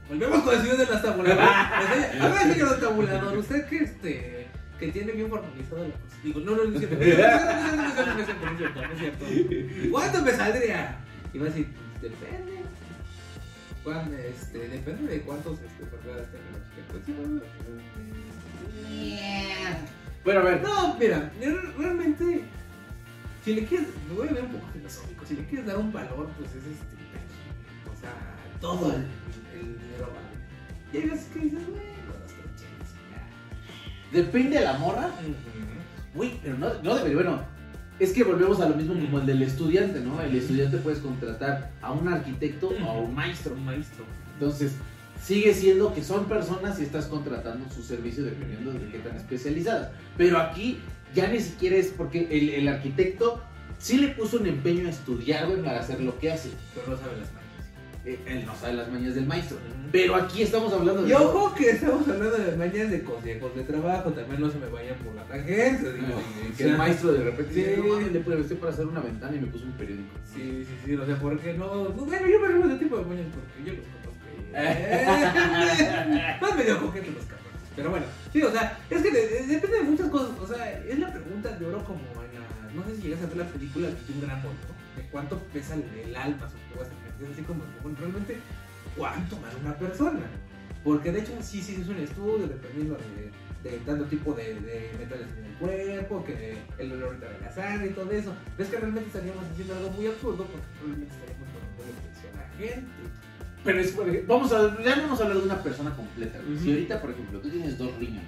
[0.09, 1.51] volvemos con el señor de las tabuladoras.
[2.21, 4.47] A ver, señor tabulador, usted que este
[4.79, 6.17] que tiene bien formalizado la cosa.
[6.23, 6.97] Digo, no, no, no es cierto.
[6.97, 7.17] No es
[8.59, 9.25] cierto, no es cierto.
[9.91, 10.99] ¿Cuánto me saldría?
[11.33, 11.69] Y va a decir,
[12.01, 12.53] pues, depende.
[13.83, 15.91] ¿Cuán, este, depende de cuántos este, chica.
[16.91, 17.13] Pues, sí,
[20.27, 20.63] bueno, a ver.
[20.63, 22.43] no, mira, re- realmente,
[23.45, 25.91] si le quieres, me voy a ver un poco filosófico, si le quieres dar un
[25.93, 26.97] valor, pues es este,
[27.91, 28.13] o sea,
[28.61, 29.07] todo el,
[29.59, 30.37] el dinero vale.
[30.93, 34.19] Y hay veces que dices, bueno, dos trocheras, ya.
[34.19, 35.11] Depende de la morra.
[36.15, 37.17] Güey, pero no, no debería.
[37.17, 37.41] Bueno,
[37.99, 40.21] es que volvemos a lo mismo como el del estudiante, ¿no?
[40.21, 43.55] El estudiante puedes contratar a un arquitecto o a un maestro.
[43.55, 44.05] Un maestro.
[44.35, 44.73] Entonces,
[45.27, 49.91] sigue siendo que son personas y estás contratando su servicio dependiendo de qué tan especializadas.
[50.17, 50.79] Pero aquí
[51.15, 53.43] ya ni siquiera es porque el, el arquitecto
[53.79, 56.51] sí le puso un empeño a estudiar, güey, para hacer lo que hace.
[56.75, 57.43] Pero no sabe las manos.
[58.05, 59.59] Eh, él no sabe las mañas del maestro.
[59.91, 61.09] Pero aquí estamos hablando de.
[61.09, 64.69] Y ojo que estamos hablando de mañas de consejos de trabajo, también no se me
[64.69, 66.07] vayan por la tangente, digo.
[66.41, 67.81] Eh, que el maestro de repente dice, Sí.
[67.83, 70.15] no mames, le puse para hacer una ventana y me puso un periódico.
[70.33, 71.67] Sí, sí, sí, o sea, porque no.
[71.89, 74.16] no, Bueno, yo me río de tipo de mañas porque yo los conozco.
[74.57, 77.61] Y- Más medio coquetos los cabrones.
[77.77, 80.31] Pero bueno, sí, o sea, es que de- de- depende de muchas cosas.
[80.41, 82.47] O sea, es la pregunta de oro como en la.
[82.75, 85.01] No sé si llegas a ver la película de un gramo, ¿no?
[85.03, 86.83] De cuánto pesa el, alma, supongo.
[86.85, 88.37] Es así como, bueno, realmente,
[88.97, 90.21] ¿cuánto vale una persona?
[90.85, 92.97] Porque de hecho, sí, sí, es un estudio dependiendo
[93.65, 94.55] de, de tanto tipo de,
[94.99, 98.33] metales en el cuerpo, que el olor de la sangre y todo eso.
[98.57, 102.87] Pero es que realmente estaríamos haciendo algo muy absurdo porque probablemente estaríamos poniendo a gente.
[103.67, 106.39] Pero es, por ejemplo, vamos a, ya no vamos a hablar de una persona completa.
[106.63, 108.25] Si ahorita, por ejemplo, tú tienes dos riñones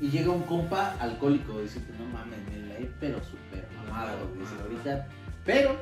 [0.00, 4.14] y llega un compa alcohólico y decirte, no mames, me la he pero súper mamada,
[4.14, 4.40] güey.
[4.40, 5.08] Dice, ahorita,
[5.44, 5.76] pero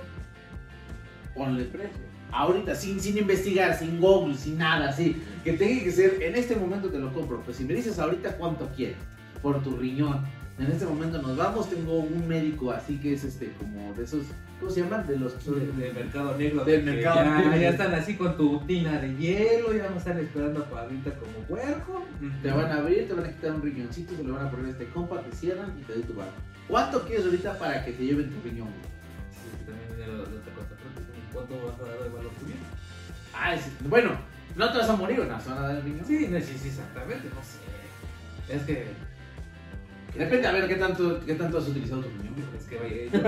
[1.34, 2.00] ponle precio.
[2.30, 5.22] Ahorita, sin, sin investigar, sin Google, sin nada, así.
[5.44, 7.42] Que tenga que ser, en este momento te lo compro.
[7.42, 8.96] Pues si me dices ahorita cuánto quieres
[9.42, 10.24] por tu riñón,
[10.58, 14.24] en este momento nos vamos, tengo un médico así que es este, como de esos,
[14.60, 15.06] ¿cómo se llaman?
[15.06, 16.64] De los De, de mercado negro.
[16.64, 17.56] Del de que mercado ya, negro.
[17.56, 21.32] Ya están así con tu tina de hielo, ya no están esperando para abrirte como
[21.48, 22.04] puerco.
[22.42, 24.66] Te van a abrir, te van a quitar un riñoncito, se lo van a poner
[24.66, 26.30] a este compa, te cierran y te doy tu barro.
[26.68, 28.68] ¿Cuánto quieres ahorita para que te lleven tu riñón?
[29.32, 30.68] Sí, que también la otra cosa.
[30.78, 30.92] pero
[31.48, 32.54] ¿Cuánto vas a dar de valor tuyo?
[33.34, 34.10] Ah, es- bueno,
[34.54, 35.40] no te vas a morir, ¿no?
[35.40, 36.04] ¿Se van a dar el riñón?
[36.06, 38.54] Sí, no, sí, sí, exactamente, no sé.
[38.54, 39.11] Es que.
[40.16, 42.32] Depende, a ver, ¿qué tanto, qué tanto has utilizado tu riñón?
[42.58, 43.22] Es que, güey, yo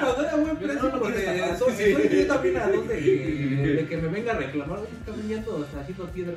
[0.00, 2.26] no doy a buen precio No porque soy, Sí.
[2.26, 4.78] soy a dos de que, de que me venga a reclamar.
[4.78, 6.36] Oye, cabrón, ya todo está haciendo piedras.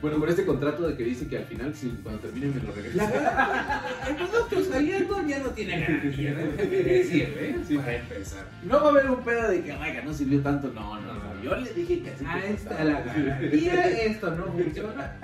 [0.00, 2.68] Bueno, por este contrato de que dice que al final, si cuando termine me lo
[2.68, 3.10] La regresa.
[3.10, 7.56] verdad, el producto saliendo ya no tiene garantía, decir, ¿eh?
[7.66, 7.76] Sí.
[7.78, 8.44] Para empezar.
[8.62, 10.70] No va a haber un pedo de que, oiga, no sirvió tanto.
[10.72, 11.42] No, no, no.
[11.42, 12.24] Yo le dije que así.
[12.24, 15.16] Ah, está la garantía, esto no funciona.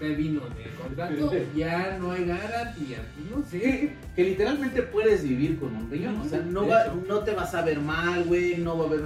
[0.00, 2.98] Usted vino en el contrato, ya no hay garantía.
[3.34, 3.94] No sé.
[4.14, 6.20] Que literalmente puedes vivir con un riñón.
[6.20, 8.58] O sea, no, De va, no te vas a ver mal, güey.
[8.58, 9.00] No va a haber.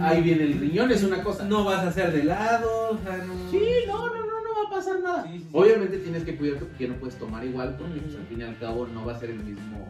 [0.00, 1.44] Ahí viene el riñón, es una cosa.
[1.44, 3.50] No vas a hacer de lado, o sea, no.
[3.52, 5.22] Sí, no, no, no, no va a pasar nada.
[5.22, 5.48] Sí, sí, sí.
[5.52, 8.58] Obviamente tienes que cuidarte porque no puedes tomar igual, porque pues, al fin y al
[8.58, 9.88] cabo no va a ser el mismo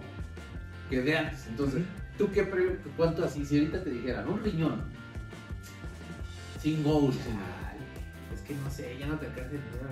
[0.91, 1.47] que de antes.
[1.49, 1.83] Entonces.
[2.19, 3.47] ¿tú qué pre- cuánto así?
[3.47, 4.83] Si ahorita te dijeran un riñón,
[6.61, 7.15] sin gold,
[8.51, 9.91] que no sé, ya no te alcanza el dinero.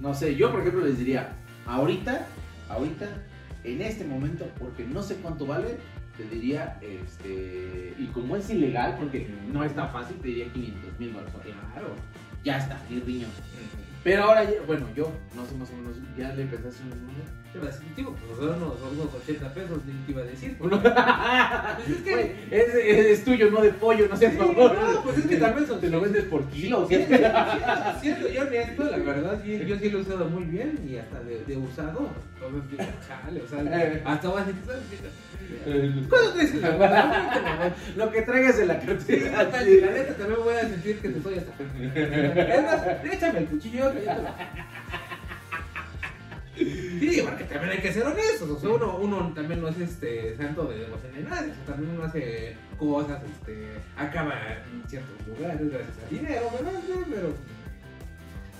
[0.00, 1.32] No sé, yo por ejemplo les diría,
[1.66, 2.26] ahorita,
[2.68, 3.08] ahorita,
[3.64, 5.78] en este momento, porque no sé cuánto vale,
[6.16, 11.00] te diría, este, y como es ilegal, porque no es tan fácil, te diría 500
[11.00, 11.34] mil dólares.
[11.72, 11.94] Claro.
[12.44, 13.30] Ya está, mi riñón.
[14.04, 17.30] Pero ahora, bueno, yo, no sé más o menos, ya le pensaste unos números.
[17.52, 20.56] Te decir, tipo, pues unos, unos 80 pesos, ni te iba a decir.
[20.58, 20.76] Uno-
[21.86, 24.74] es que- Güey, es, es- es tuyo, no de pollo, no seas Sí, favor.
[24.74, 27.04] no, pues es que también son- ¿Te lo vendes por kilo Sí, sí,
[28.00, 31.20] cierto, yo honesto, la verdad, yo, yo sí lo he usado muy bien y hasta
[31.20, 32.08] de, de usado.
[32.70, 33.58] Digo, chale, o sea,
[34.12, 36.06] hasta vas a decir.
[36.08, 37.74] ¿Cuándo traes la guarda?
[37.96, 39.42] Lo que traigas en la Sí, cartera.
[39.42, 39.60] la
[39.92, 41.52] neta también voy a sentir que te estoy hasta.
[42.56, 43.92] Es más, échame el cuchillo.
[46.56, 48.50] Sí, porque también hay que ser honestos.
[48.50, 52.56] O sea, uno, uno también no es este santo de devoción sea, también uno hace
[52.78, 54.34] cosas, este, acaba
[54.72, 56.80] en ciertos lugares gracias al dinero, ¿verdad?
[57.10, 57.32] Pero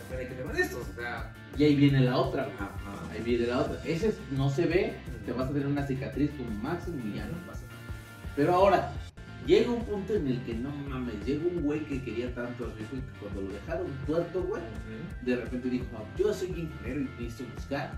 [0.08, 0.86] también hay que ser honestos.
[0.90, 2.70] O sea, Y ahí viene la otra, ajá.
[3.12, 3.78] Ahí viene la otra.
[3.84, 4.94] Ese es- no se ve,
[5.26, 7.80] te vas a tener una cicatriz como máximo y ya no pasa nada.
[8.34, 8.92] Pero ahora,
[9.46, 12.70] llega un punto en el que no mames, llega un güey que quería tanto a
[12.70, 14.62] su hijo y que cuando lo dejaron tuerto, güey,
[15.22, 17.92] de repente dijo, "No, yo soy ingeniero y necesito buscar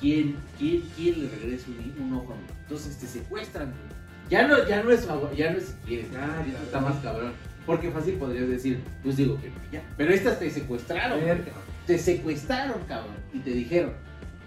[0.00, 2.32] quién, quién, quién le regrese un, un ojo.
[2.32, 2.42] a mí?".
[2.62, 4.02] Entonces te secuestran, güey.
[4.30, 6.64] Ya no, ya no es ya no es si quieres, Ah, claro.
[6.64, 7.32] está más cabrón.
[7.66, 9.82] Porque fácil podrías decir, pues digo que no, ya.
[9.96, 11.38] Pero estas te secuestraron, güey.
[11.86, 13.14] Te secuestraron, cabrón.
[13.32, 13.92] Y te dijeron,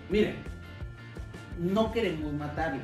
[0.09, 0.35] miren,
[1.59, 2.81] no queremos matarle.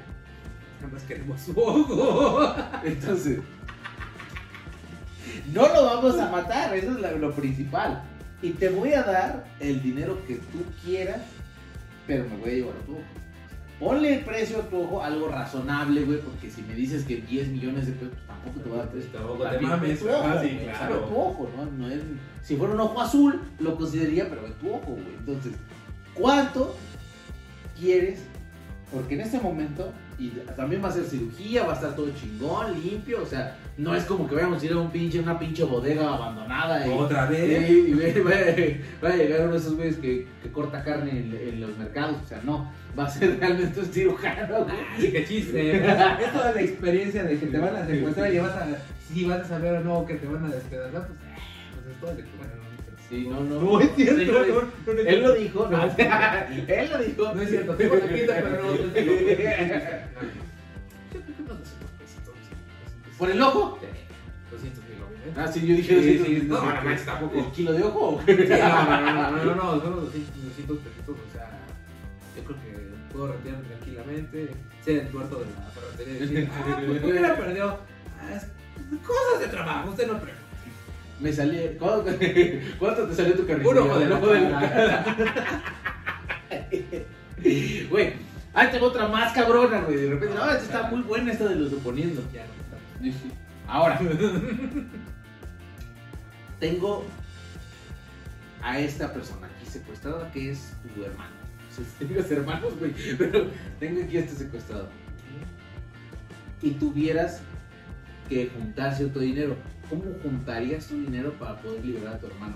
[0.82, 2.54] Nada más queremos su ojo.
[2.84, 3.40] Entonces,
[5.54, 8.04] no lo vamos a matar, eso es la- lo principal.
[8.42, 11.22] Y te voy a dar el dinero que tú quieras,
[12.08, 13.02] pero me voy a llevar a tu ojo.
[13.80, 17.48] Ponle el precio a tu ojo algo razonable, güey, porque si me dices que 10
[17.50, 19.12] millones de pesos, pues tampoco te voy a dar precio.
[19.12, 20.02] Tampoco te mames.
[20.04, 21.00] ojo, Ah, sí, claro.
[21.00, 21.66] tu ojo, ¿no?
[21.66, 22.02] No es-
[22.44, 25.16] si fuera un ojo azul, lo consideraría, pero es tu ojo, güey.
[25.20, 25.54] Entonces,
[26.14, 26.76] ¿cuánto
[27.80, 28.20] quieres?
[28.92, 29.92] Porque en este momento,
[30.22, 33.96] y también va a ser cirugía, va a estar todo chingón, limpio, o sea, no
[33.96, 37.26] es como que vayamos a ir a un pinche, una pinche bodega abandonada y, Otra
[37.26, 37.70] vez.
[37.70, 37.94] y
[39.04, 42.18] va a llegar uno de esos güeyes que, que corta carne en, en los mercados,
[42.24, 44.76] o sea, no, va a ser realmente un cirujano, güey.
[45.00, 45.78] Sí, qué chiste.
[46.22, 48.68] Es toda la experiencia de que te van a secuestrar y vas a,
[49.12, 51.36] si vas a saber o no que te van a despedazar, pues, eh,
[51.74, 52.61] pues es todo de que bueno, no,
[53.12, 53.60] Sí, no, no.
[53.60, 54.22] no es cierto.
[54.22, 57.36] Señores, no, no, no es él lo dijo, no, él lo dijo.
[57.36, 59.02] No es cierto, tengo la quinta, pero no, no es cierto.
[61.12, 63.80] Yo creo que unos 200 pesitos, sí, ¿Por el ojo?
[64.50, 65.42] 200 mil, obviamente.
[65.42, 67.38] Ah, sí, yo dije Sí, 200, sí, no, no, no tampoco.
[67.38, 68.24] ¿El kilo de ojo?
[68.26, 71.52] No, no, no, no, no, no, son los 200, 200 pesitos, o sea,
[72.38, 74.52] yo creo que puedo retirarme tranquilamente,
[74.86, 77.78] ser el de la ferretería y decir, ah, pues, ¿por qué la perdió?
[78.22, 78.42] Ah,
[79.06, 80.41] cosas de trabajo, usted no pregunta.
[81.22, 81.78] Me salí.
[81.78, 82.12] ¿Cuánto,
[82.80, 83.70] cuánto te salió tu carrito?
[83.70, 84.20] Un ojo de la
[84.60, 85.06] cara.
[87.90, 88.14] Güey,
[88.54, 89.98] ahí tengo otra más cabrona, güey.
[89.98, 92.22] De repente, no, esta está muy buena esta de los suponiendo.
[92.32, 92.54] Ya no
[93.08, 93.18] está.
[93.68, 94.00] Ahora,
[96.60, 97.04] tengo
[98.62, 101.32] a esta persona aquí secuestrada que es tu hermano.
[101.70, 103.48] O sea, tengo hermanos, güey, pero
[103.80, 104.88] tengo aquí a este secuestrado.
[106.62, 107.42] Y tuvieras
[108.30, 109.58] que juntar cierto dinero.
[109.92, 112.56] ¿Cómo juntarías tu dinero para poder liberar a tu hermano?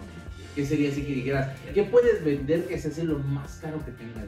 [0.56, 1.50] ¿Qué sería así que dijeras?
[1.74, 4.24] ¿Qué puedes vender que se hace lo más caro que tengas?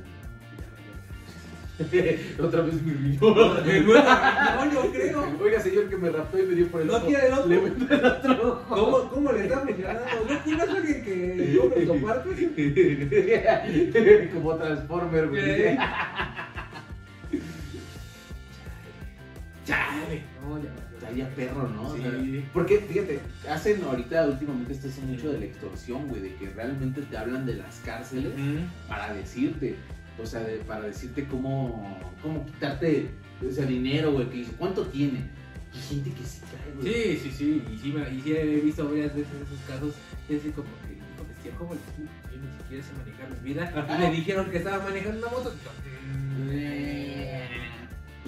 [2.43, 3.17] Otra vez mi riñón.
[3.21, 5.23] No, yo creo.
[5.41, 7.07] Oiga, señor, que me raptó y me dio por el ¿No ojo.
[7.07, 7.47] quiere el otro?
[7.47, 8.75] Le vendo el otro ojo.
[8.75, 10.01] ¿Cómo, ¿Cómo le está funcionando?
[10.27, 10.33] ¿No
[10.73, 12.29] a alguien que compre tu parte?
[14.33, 15.77] Como Transformer, güey.
[19.65, 20.23] Chale.
[20.41, 21.89] No, ya, estaría perro, ¿no?
[21.89, 22.43] O sea, Sí.
[22.53, 27.01] porque, fíjate, hacen ahorita, últimamente, está haciendo mucho de la extorsión, güey, de que realmente
[27.01, 28.31] te hablan de las cárceles
[28.87, 29.75] para decirte,
[30.21, 33.09] o sea, de- para decirte cómo, cómo quitarte
[33.47, 35.21] ese dinero, güey, que dice, ¿cuánto tiene?
[35.73, 36.93] Y gente que sí trae, güey.
[36.93, 39.93] Sí, sí, sí, y sí, me- y sí he visto varias veces esos casos,
[40.29, 40.67] y así como
[41.43, 42.11] que, ¿cómo le explico?
[42.31, 45.53] Yo ni siquiera sé manejar mi vida, y le dijeron que estaba manejando una moto,
[45.53, 45.71] y yo,
[46.43, 47.26] mm, Eh,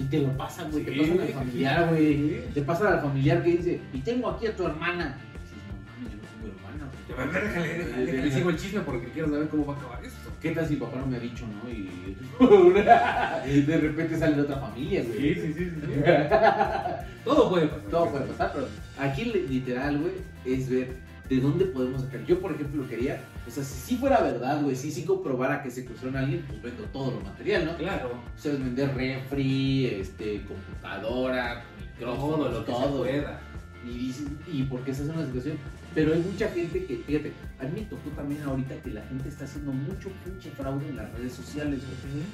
[0.00, 1.94] Y te lo pasan, güey, te Sí, pasan al sí, familiar, sí.
[1.94, 2.44] güey.
[2.54, 5.18] Te pasan al familiar que dice, y tengo aquí a tu hermana.
[5.36, 6.90] Y dices, no mames, yo no tengo hermana.
[7.08, 9.76] Ya, a ver, déjale, déjale, déjale, sigo el chisme porque quiero saber cómo va a
[9.76, 10.30] acabar esto.
[10.40, 11.68] ¿Qué tal si papá no me ha dicho, no?
[11.70, 15.34] Y de repente sale de otra familia, güey.
[15.34, 15.70] sí, sí.
[17.24, 17.84] Todo puede pasar.
[17.90, 20.14] Todo puede pasar, pero aquí li- literal, güey,
[20.46, 20.96] es ver
[21.30, 22.24] de dónde podemos sacar.
[22.26, 25.70] Yo, por ejemplo, quería, o sea, si sí fuera verdad, güey, si sí comprobara que
[25.70, 27.76] secuestraron a alguien, pues vendo todo lo material, ¿no?
[27.76, 28.10] Claro.
[28.36, 31.62] O sea, es vender refri, este, computadora,
[32.00, 32.98] Todo micrófonos, lo que se todo.
[32.98, 33.40] pueda.
[33.86, 34.12] Y
[34.52, 35.56] ¿y por qué se hace una situación?
[35.94, 39.28] Pero hay mucha gente que, fíjate, a mí me tocó también ahorita que la gente
[39.28, 42.24] está haciendo mucho pinche fraude en las redes sociales, güey.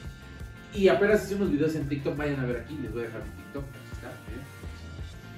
[0.82, 3.22] Y apenas hice unos videos en TikTok, vayan a ver aquí, les voy a dejar
[3.24, 3.64] mi TikTok.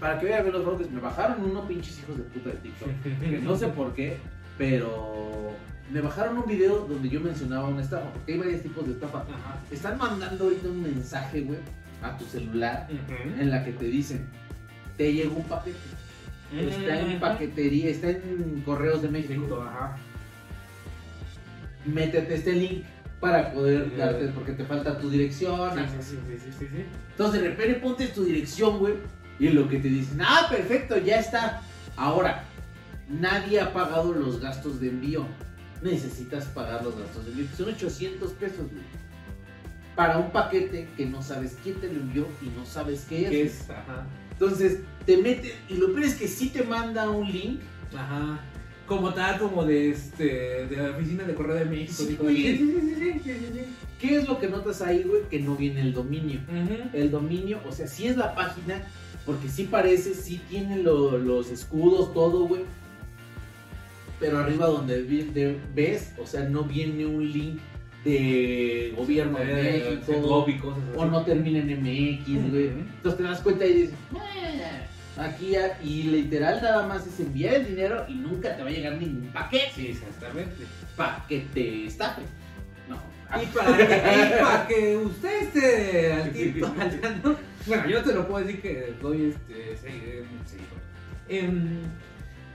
[0.00, 2.88] Para que vean ver los fraudes, me bajaron unos pinches hijos de puta de TikTok.
[3.02, 4.16] que no sé por qué,
[4.56, 5.52] pero
[5.90, 9.22] me bajaron un video donde yo mencionaba una estafa, porque hay varios tipos de estafa.
[9.22, 9.60] Ajá.
[9.70, 11.58] Están mandando ahorita un mensaje, güey,
[12.02, 12.88] a tu celular
[13.38, 14.28] en la que te dicen,
[14.96, 15.78] te llegó un paquete.
[16.56, 19.62] Está en paquetería, está en correos de México.
[19.62, 19.96] Ajá.
[21.84, 22.84] Métete este link
[23.20, 25.74] para poder darte, porque te falta tu dirección.
[25.74, 26.84] Sí, sí, sí, sí, sí, sí.
[27.10, 28.94] Entonces de repente ponte tu dirección, güey,
[29.38, 31.62] y lo que te dicen, ah, perfecto, ya está.
[31.96, 32.44] Ahora,
[33.08, 35.26] nadie ha pagado los gastos de envío.
[35.82, 38.84] Necesitas pagar los gastos de envío, son 800 pesos, güey.
[39.94, 43.30] Para un paquete que no sabes quién te lo envió y no sabes qué es.
[43.30, 43.70] ¿Qué es?
[43.70, 44.06] Ajá.
[44.32, 47.60] Entonces, te meten, y lo peor es que sí te manda un link.
[47.96, 48.40] Ajá.
[48.86, 51.94] Como tal, como de este de la oficina de correo de México.
[51.96, 53.64] Sí, sí, sí, sí.
[54.00, 55.22] ¿Qué es lo que notas ahí, güey?
[55.28, 56.40] Que no viene el dominio.
[56.92, 58.86] El dominio, o sea, sí es la página,
[59.28, 62.62] porque sí parece, sí tiene lo- los escudos, todo, güey.
[64.18, 67.58] Pero arriba donde de- ves, o sea, no viene un link
[68.06, 70.46] de gobierno de Eh, México.
[70.62, 72.68] Cosas o no termina en MX, güey.
[72.68, 74.62] Entonces te das cuenta y dices, "Eh,
[75.18, 78.72] aquí ya", y literal nada más es enviar el dinero y nunca te va a
[78.72, 80.64] llegar ningún paquete Sí, exactamente.
[80.96, 82.22] para que te estafe.
[82.88, 82.96] No.
[83.42, 86.32] Y para que, y para que usted esté al
[87.68, 90.78] Bueno, yo te lo puedo decir que doy este segui- seguidor.
[91.28, 91.80] Em,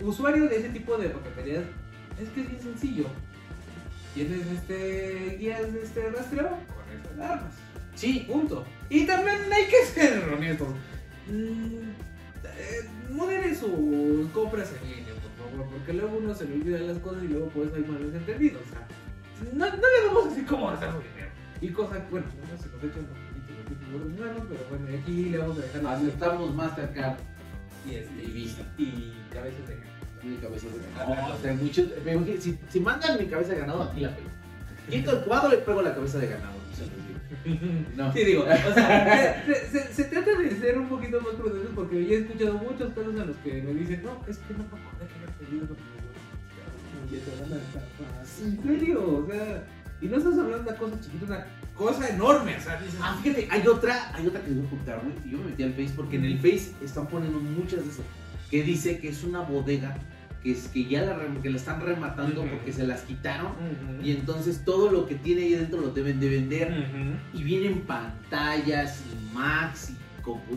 [0.02, 1.64] usuario de ese tipo de paqueterías
[2.22, 3.06] es que es bien sencillo.
[4.16, 7.54] Tienes este guías de este rastreo con estas armas.
[7.96, 8.66] Sí, Punto.
[8.90, 10.68] Y también hay que ser honestos.
[11.28, 11.90] Mm,
[12.46, 16.98] eh, modere sus compras en línea, por favor, porque luego uno se le olvidan las
[17.00, 18.62] cosas y luego pues hay malos entendidos.
[18.68, 18.88] O sea,
[19.54, 21.32] no, no le vamos a decir cómo gastar su dinero.
[21.62, 23.08] Y cosas, bueno, no se nos echan
[23.70, 26.56] un poquito de tiempo por los manos, pero bueno, aquí le vamos a dejar aceptamos
[26.56, 27.16] Mastercard
[27.90, 28.62] y, este, y Visa.
[28.78, 29.88] y cabezas de gato.
[30.24, 31.36] Mi cabeza de ganado.
[31.36, 34.30] o sea, muchos, me imagino, si, si mandan mi cabeza de ganado, aquí la pego.
[34.90, 36.54] Quito el cuadro, le pego la cabeza de ganado.
[36.56, 36.86] o sea.
[37.98, 38.14] No.
[38.14, 42.06] Sí, digo, o sea, se, se- se trata de ser un poquito más prudentes porque
[42.06, 44.66] yo he escuchado muchos casos en los que me dicen, no, es que no me
[44.66, 48.46] acordé que había pedido lo que me y a.
[48.46, 49.64] En serio, o sea,
[50.02, 51.46] y no estás hablando de una cosa chiquita, una
[51.76, 55.02] cosa enorme, o sea, dices, Ah, fíjate, hay otra, hay otra que voy a contar,
[55.04, 55.16] güey.
[55.26, 58.06] y Yo me metí al Face porque en el Face están poniendo muchas de esas.
[58.50, 59.98] Que dice que es una bodega
[60.44, 63.54] que, es, que ya la, que la están rematando porque se las quitaron.
[64.04, 66.72] Y entonces todo lo que tiene ahí dentro lo deben de vender.
[66.72, 67.40] Ujú.
[67.40, 69.94] Y vienen pantallas y Max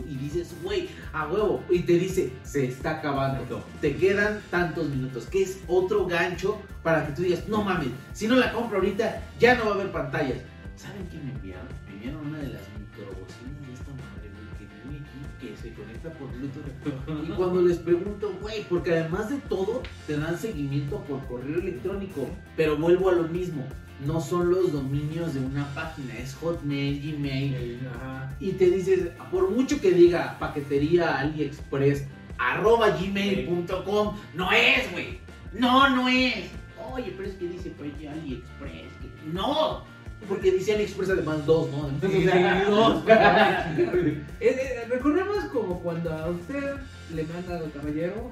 [0.07, 1.63] y dices, güey, a huevo.
[1.69, 3.63] Y te dice, se está acabando.
[3.81, 5.25] Te quedan tantos minutos.
[5.25, 9.21] Que es otro gancho para que tú digas, no mames, si no la compro ahorita,
[9.39, 10.37] ya no va a haber pantallas.
[10.77, 11.67] ¿Saben qué me enviaron?
[11.87, 15.73] Me enviaron una de las microbocinas de esta madre, güey, que viene aquí, que se
[15.73, 17.25] conecta por Bluetooth.
[17.27, 22.27] Y cuando les pregunto, güey, porque además de todo, te dan seguimiento por correo electrónico.
[22.55, 23.65] Pero vuelvo a lo mismo.
[24.05, 27.79] No son los dominios de una página, es Hotmail, Gmail.
[27.95, 28.31] Ajá.
[28.39, 32.05] Y te dices, por mucho que diga paquetería AliExpress,
[32.37, 35.17] arroba gmail.com, no es, güey.
[35.53, 36.51] No, no es.
[36.93, 38.91] Oye, pero es que dice pues AliExpress.
[39.01, 39.83] que- No,
[40.27, 41.89] porque dice AliExpress además dos, ¿no?
[41.89, 43.05] Entonces, Sí, o sea, dos.
[43.05, 44.89] dos.
[44.89, 46.75] Recordemos como cuando a usted
[47.13, 48.31] le manda al caballero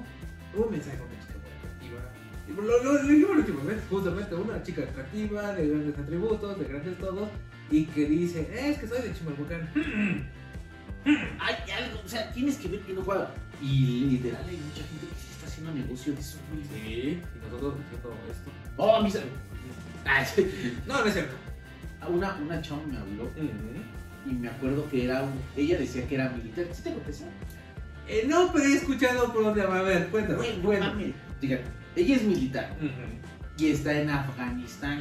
[0.54, 2.00] un mensaje atractiva.
[2.48, 6.58] Y Lo, lo, lo dijimos la última vez, justamente una chica atractiva, de grandes atributos,
[6.58, 7.28] de grandes todos,
[7.70, 9.68] y que dice, "Eh, es que soy de Chimalhuacán.
[11.04, 13.30] Hay algo, o sea, tienes que ver que no juega.
[13.62, 16.38] Y literal hay mucha gente que sí está haciendo negocio de eso.
[16.74, 18.50] Sí, y nosotros haciendo esto.
[18.76, 20.72] Oh, sí.
[20.86, 21.34] No, no es cierto.
[22.08, 23.30] Una, una chava me habló
[24.26, 26.66] y me acuerdo que era un, ella decía que era militar.
[26.72, 27.24] ¿Sí te conté eso?
[28.08, 29.80] Eh, no, pero he escuchado por dónde va.
[29.80, 30.52] A ver, cuéntame.
[30.62, 30.92] Bueno.
[31.40, 31.64] Fíjate,
[31.96, 32.70] ella es militar
[33.58, 35.00] y está en Afganistán.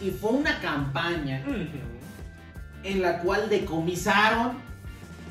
[0.00, 1.42] Y fue una campaña
[2.82, 4.58] en la cual decomisaron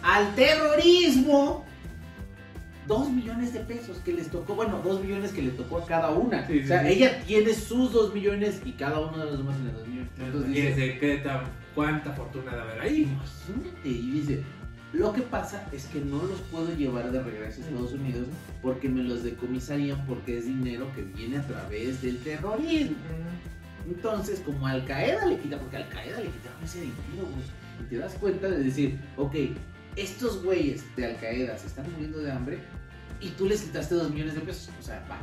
[0.02, 1.66] al terrorismo
[2.88, 6.12] dos millones de pesos que les tocó, bueno, dos millones que le tocó a cada
[6.12, 6.46] una.
[6.48, 6.94] Sí, o sea, sí, sí.
[6.94, 10.12] ella tiene sus dos millones y cada uno de los demás tiene dos millones.
[10.20, 11.42] Entonces dice, qué tan,
[11.74, 13.04] cuánta fortuna de haber ahí.
[13.04, 14.44] imagínate, y dice,
[14.94, 18.28] lo que pasa es que no los puedo llevar de regreso a Estados Unidos
[18.62, 22.96] porque me los decomisarían porque es dinero que viene a través del terrorismo.
[23.88, 27.82] Entonces, como Al Qaeda le quita, porque Al Qaeda le quitaron ese dinero, güey.
[27.82, 29.36] Y te das cuenta de decir, ok,
[29.96, 32.60] estos güeyes de Al Qaeda se están muriendo de hambre
[33.22, 34.70] y tú les quitaste dos millones de pesos.
[34.80, 35.18] O sea, va.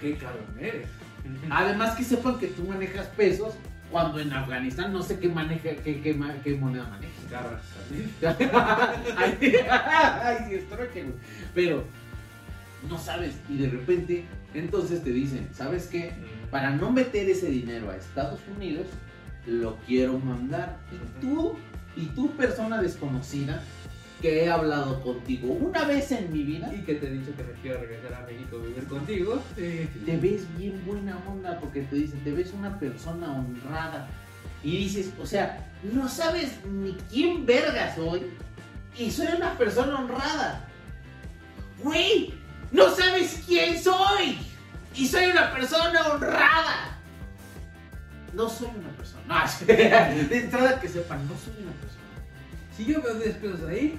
[0.00, 0.88] Qué cabrón eres.
[1.50, 3.54] Además que sepan que tú manejas pesos
[3.90, 7.30] cuando en Afganistán no sé qué maneja, qué, qué, qué moneda manejas.
[7.30, 7.62] Garras
[9.16, 9.38] ay,
[9.70, 11.14] ay, sí, es troque, güey.
[11.54, 11.84] Pero
[12.88, 14.24] no sabes y de repente
[14.54, 16.12] entonces te dicen, ¿sabes qué?
[16.50, 18.86] Para no meter ese dinero a Estados Unidos,
[19.46, 20.78] lo quiero mandar.
[20.92, 21.56] Y tú,
[21.96, 23.62] y tú persona desconocida,
[24.20, 27.42] que he hablado contigo una vez en mi vida, Y que te he dicho que
[27.42, 29.42] me quiero regresar a México a vivir contigo.
[29.56, 29.88] Sí.
[30.04, 34.08] te ves bien buena onda porque te dicen, te ves una persona honrada.
[34.62, 38.22] Y dices, o sea, no sabes ni quién verga soy.
[38.98, 40.66] Y soy una persona honrada.
[41.82, 42.32] Güey,
[42.72, 44.38] no sabes quién soy.
[44.94, 46.98] Y soy una persona honrada.
[48.32, 49.22] No soy una persona.
[49.28, 49.66] No,
[50.28, 52.05] de entrada que sepan, no soy una persona.
[52.76, 53.98] Si yo veo 10 pesos ahí,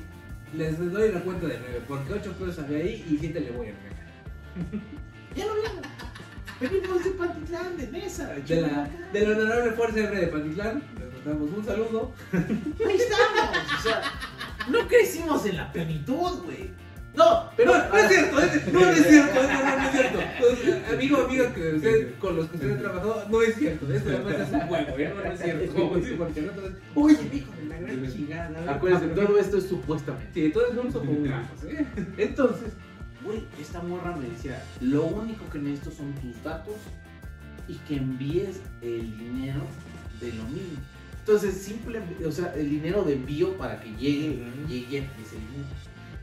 [0.54, 3.68] les doy la cuenta de 9, porque 8 pesos había ahí y 7 le voy
[3.68, 3.98] a regalar.
[5.36, 5.86] Ya lo hablamos.
[6.60, 8.34] Venimos de Pantitlán, de Mesa.
[8.34, 12.12] De la, de la honorable Fuerza Aérea de Pantitlán, les mandamos un saludo.
[12.34, 13.74] Ahí estamos.
[13.78, 14.02] O sea,
[14.72, 16.72] no crecimos en la plenitud, güey.
[17.18, 17.74] No, pero.
[17.76, 20.20] no, no es cierto, es- no, no es cierto, no, no, no es cierto.
[20.94, 23.92] Amigo, amiga, que usted, con los que usted ha trabajado, no es cierto.
[23.92, 25.14] Esto cuenta es un juego, ¿eh?
[25.16, 25.74] No, es cierto.
[26.18, 28.72] Porque no, entonces, oye, hijo de la gran chingada.
[28.74, 30.30] Acuérdense, todo esto es supuestamente.
[30.34, 31.86] Sí, todos son sopongrafos, ¿eh?
[32.18, 32.74] Entonces,
[33.24, 36.76] güey, esta morra me decía: Lo único que necesito son tus datos
[37.68, 39.62] y que envíes el dinero
[40.22, 40.80] de lo mismo.
[41.20, 45.68] Entonces, simplemente, o sea, el dinero de envío para que llegue, llegue ese dinero.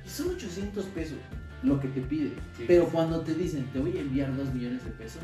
[0.04, 1.18] Y son 800 pesos
[1.62, 2.34] lo que te pide.
[2.56, 2.64] Sí.
[2.66, 5.22] Pero cuando te dicen, te voy a enviar 2 millones de pesos,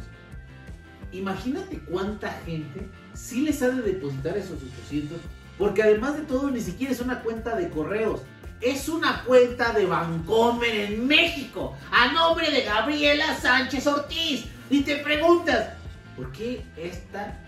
[1.12, 5.18] imagínate cuánta gente sí les ha de depositar esos 800,
[5.59, 8.22] porque además de todo, ni siquiera es una cuenta de correos.
[8.61, 14.47] Es una cuenta de Bancomer en México, a nombre de Gabriela Sánchez Ortiz.
[14.68, 15.70] Y te preguntas,
[16.14, 17.39] ¿por qué esta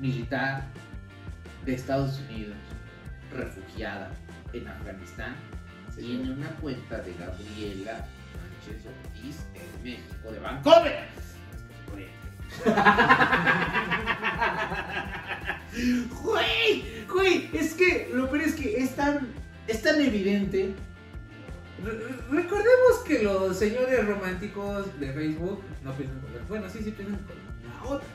[0.00, 0.66] militar
[1.64, 2.56] de Estados Unidos,
[3.32, 4.10] refugiada
[4.52, 5.36] en Afganistán,
[5.98, 8.06] tiene una cuenta de Gabriela
[8.62, 11.08] Sánchez Ortiz en México, de Vancouver.
[16.22, 19.28] Güey, güey, es que lo peor es que es tan,
[19.66, 20.74] es tan evidente.
[21.84, 26.40] Re- Recordemos que los señores románticos de Facebook no piensan con la...
[26.48, 28.08] Bueno, sí, sí piensan con la otra.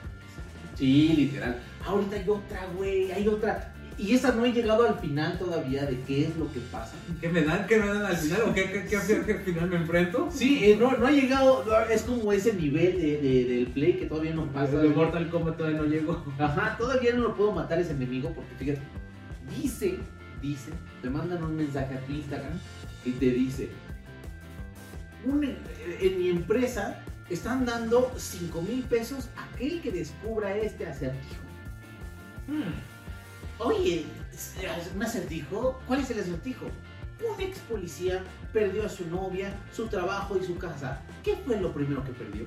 [0.75, 1.61] Sí, literal.
[1.85, 3.72] Ahorita hay otra, güey, hay otra.
[3.97, 6.93] Y esa no he llegado al final todavía de qué es lo que pasa.
[7.21, 7.67] ¿Qué me dan?
[7.67, 8.41] ¿Qué me dan al final?
[8.49, 10.29] ¿O qué, qué, qué, qué- qué final me enfrento?
[10.31, 13.93] Sí, eh, no, no ha llegado, no, es como ese nivel de, de- del play
[13.97, 14.77] que todavía no pasa.
[14.77, 16.25] De Mortal Kombat todavía no llegó.
[16.39, 18.81] Ajá, todavía no lo puedo matar ese enemigo porque fíjate,
[19.61, 19.99] dice,
[20.41, 20.71] dice,
[21.01, 22.53] te mandan un mensaje a tu Instagram
[23.05, 23.69] y te dice,
[25.25, 25.43] "Un-
[26.01, 31.41] en mi empresa están dando 5 mil pesos a aquel que descubra este acertijo.
[32.47, 32.92] Hmm.
[33.63, 34.05] Oye,
[34.95, 35.79] ¿un acertijo?
[35.87, 36.65] ¿Cuál es el acertijo?
[36.65, 41.01] Un ex policía perdió a su novia, su trabajo y su casa.
[41.23, 42.45] ¿Qué fue lo primero que perdió?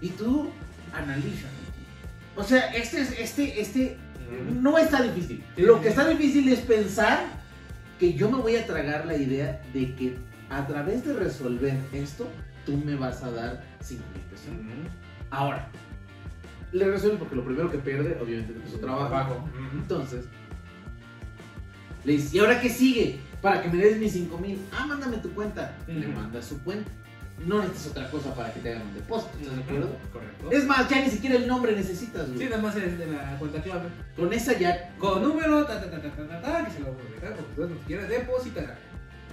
[0.00, 0.50] Y tú
[0.92, 1.46] analiza.
[2.36, 3.96] O sea, este, es- este, este
[4.60, 5.42] no está difícil.
[5.56, 7.24] Lo que está difícil es pensar
[7.98, 10.16] que yo me voy a tragar la idea de que
[10.50, 12.28] a través de resolver esto,
[12.66, 14.46] tú me vas a dar 5 mil pesos.
[15.30, 15.68] Ahora,
[16.72, 19.44] le resuelve porque lo primero que pierde, obviamente, es su trabajo.
[19.74, 20.24] Entonces,
[22.04, 23.18] le dice, ¿y ahora qué sigue?
[23.40, 24.58] Para que me des mis 5 mil.
[24.72, 25.76] Ah, mándame tu cuenta.
[25.86, 26.90] Le manda su cuenta.
[27.46, 29.96] no necesitas otra cosa para que te hagan un depósito, ¿estás de acuerdo?
[30.12, 30.50] Correcto.
[30.50, 32.38] Es más, ya ni siquiera el nombre necesitas, güey.
[32.38, 33.88] Sí, nada más es de la cuenta clave.
[34.16, 34.94] Con esa ya.
[34.98, 37.36] Con número, ta, ta, ta, ta, ta, ta, ta, que se lo voy a dejar
[37.36, 38.78] porque tú no quieres depositar.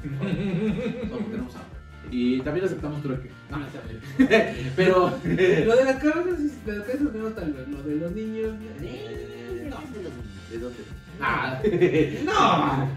[0.04, 1.80] No, tenemos hambre.
[2.12, 3.30] Y también aceptamos trueque.
[3.52, 4.74] No, no, está bien.
[4.76, 5.10] Pero.
[5.10, 7.68] Lo de las eso no tal vez.
[7.68, 8.56] Lo de los niños.
[8.56, 9.78] No,
[10.50, 10.80] ¿De dónde?
[12.24, 12.90] No.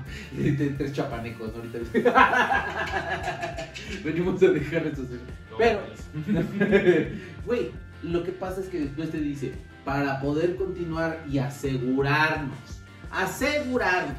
[0.79, 1.63] Tres chapanecos, ¿no?
[1.63, 1.79] Ahorita.
[4.05, 5.07] Venimos a dejar estos.
[5.59, 5.81] Pero,
[7.47, 7.71] güey,
[8.03, 9.53] lo que pasa es que después te dice,
[9.85, 12.57] para poder continuar y asegurarnos,
[13.11, 14.17] asegurarnos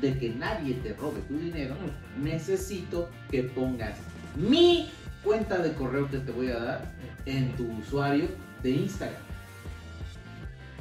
[0.00, 1.74] de que nadie te robe tu dinero,
[2.20, 3.98] necesito que pongas
[4.34, 4.90] mi
[5.22, 6.92] cuenta de correo que te voy a dar
[7.26, 8.26] en tu usuario
[8.62, 9.20] de Instagram.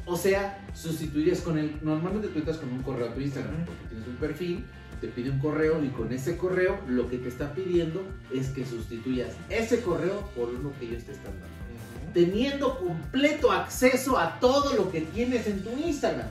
[0.05, 1.78] O sea, sustituirías con el.
[1.82, 4.65] Normalmente tú entras con un correo a tu Instagram porque tienes un perfil,
[4.99, 8.03] te pide un correo y con ese correo lo que te está pidiendo
[8.34, 12.13] es que sustituyas ese correo por uno que ellos te están dando.
[12.13, 16.28] Teniendo completo acceso a todo lo que tienes en tu Instagram.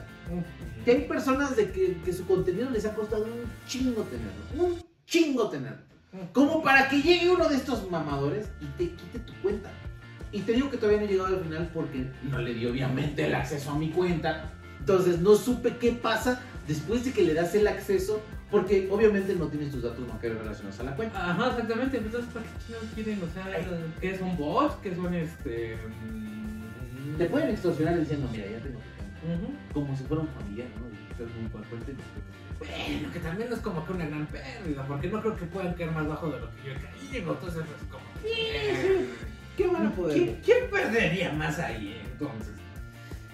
[0.85, 4.65] Que hay personas de que, que su contenido les ha costado un chingo tenerlo.
[4.65, 5.91] Un chingo tenerlo.
[6.33, 9.71] Como para que llegue uno de estos mamadores y te quite tu cuenta.
[10.31, 13.25] Y te digo que todavía no he llegado al final porque no le di obviamente
[13.25, 14.51] el acceso a mi cuenta.
[14.79, 19.47] Entonces no supe qué pasa después de que le das el acceso porque obviamente no
[19.47, 21.31] tienes tus datos bancarios relacionados a la cuenta.
[21.31, 21.97] Ajá, exactamente.
[21.97, 23.19] Entonces, ¿para qué chingados quieren?
[23.23, 24.75] O sea, ¿qué son bots?
[24.83, 25.77] ¿Qué son este.?
[26.11, 29.45] mm, Te pueden extorsionar diciendo, mira, ya tengo cuenta.
[29.45, 29.53] Ujú.
[29.73, 30.87] Como si fuera un familiar, ¿no?
[30.89, 31.93] Y estás muy fuerte.
[32.59, 35.73] Bueno, que también no es como que una gran pérdida, porque no creo que puedan
[35.73, 37.33] caer más bajo de lo que yo he caído.
[37.33, 38.03] Entonces, es como.
[38.25, 39.07] eh,
[39.61, 40.17] ¿Qué van a poder?
[40.17, 42.49] ¿Quién, quién perdería más ahí entonces?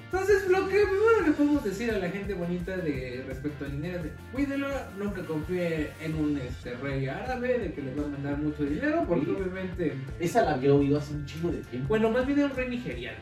[0.06, 3.98] Entonces, lo que primero le podemos decir a la gente bonita de respecto al dinero
[3.98, 4.68] es de cuídelo,
[4.98, 9.04] nunca confíe en un este, rey árabe de que les va a mandar mucho dinero,
[9.06, 9.32] porque Sí.
[9.32, 11.90] obviamente, Esa la había oído hace un chingo de tiempo.
[11.90, 13.18] bueno, más bien era un rey nigeriano,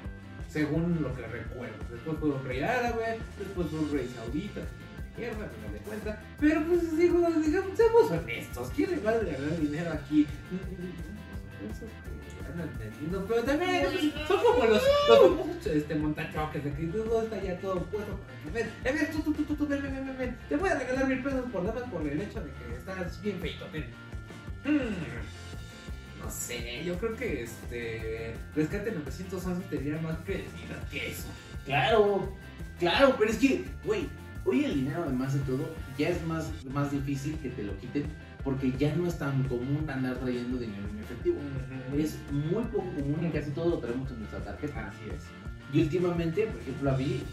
[0.48, 1.74] según lo que recuerdo.
[1.92, 4.62] Después fue un rey árabe, después fue un rey saudita,
[5.18, 6.20] mierda, al final de cuentas.
[6.40, 10.28] Pero pues digo, digamos, seamos honestos, ¿quién le va a regalar dinero aquí?
[12.56, 13.86] Andan vendiendo, Pero también
[14.28, 18.18] son como los, los este, montachoques de que todo está ya todo puesto
[18.54, 22.08] ven, eh, ven, ven, ven, ven, te voy a regalar mil pesos por nada por
[22.08, 23.66] el hecho de que estás bien feito.
[24.64, 31.28] Hmm, No sé, yo creo que este Rescate 911 tendría más credibilidad que eso.
[31.66, 32.34] Claro,
[32.80, 34.08] claro, pero es que, güey,
[34.46, 38.06] hoy el dinero además de todo ya es más, más difícil que te lo quiten
[38.46, 41.38] porque ya no es tan común andar trayendo dinero en efectivo.
[41.98, 44.88] Es muy poco común y casi todo lo traemos en nuestra tarjeta.
[44.88, 45.24] Así es.
[45.74, 47.24] Y últimamente, por ejemplo, a mí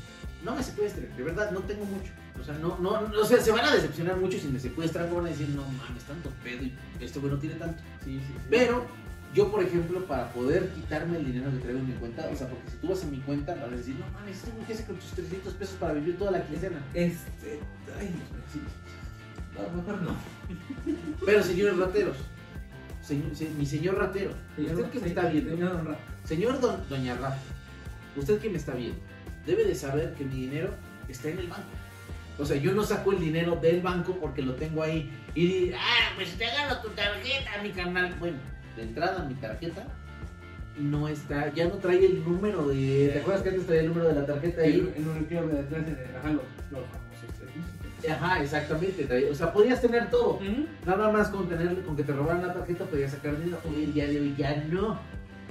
[0.42, 2.10] no me secuestren, de verdad, no tengo mucho.
[2.40, 5.14] O sea, no, no, no, o sea, se van a decepcionar mucho si me secuestran,
[5.14, 7.80] van a decir, no mames, tanto pedo y este güey no tiene tanto.
[8.02, 8.34] Sí, sí, sí.
[8.48, 8.86] Pero
[9.34, 12.48] yo, por ejemplo, para poder quitarme el dinero que traigo en mi cuenta, o sea,
[12.48, 14.84] porque si tú vas a mi cuenta, vas a decir, no mames, güey que hace
[14.86, 16.82] con tus 300 pesos para vivir toda la quincena.
[16.94, 17.60] Este.
[17.98, 18.60] Ay, Dios mío, sí.
[19.58, 20.16] A lo mejor no.
[21.24, 22.16] Pero señores rateros,
[23.02, 26.88] señor- se- mi señor ratero, usted que me está viendo, Señor Don Ra- señor don-
[26.88, 27.38] doña Rafa,
[28.16, 28.98] usted que me está viendo,
[29.46, 30.70] debe de saber que mi dinero
[31.08, 31.64] está en el banco.
[32.38, 35.72] O sea, yo no saco el dinero del banco porque lo tengo ahí y di-
[35.74, 38.14] ah, pues te agarro tu tarjeta, mi carnal.
[38.18, 38.38] Bueno,
[38.76, 39.86] de entrada mi tarjeta
[40.78, 43.10] no está, ya no trae el número de.
[43.12, 44.90] ¿Te acuerdas que antes traía el número de la tarjeta ahí?
[44.96, 47.66] En un reclamo de atrás en el ajá, los, los famosos servicios.
[48.10, 49.30] Ajá, exactamente.
[49.30, 50.40] o sea, podías tener todo.
[50.86, 53.58] Nada más con, tener, con que te robaran la tarjeta podías sacar dinero.
[53.64, 54.98] Hoy el día de hoy ya no.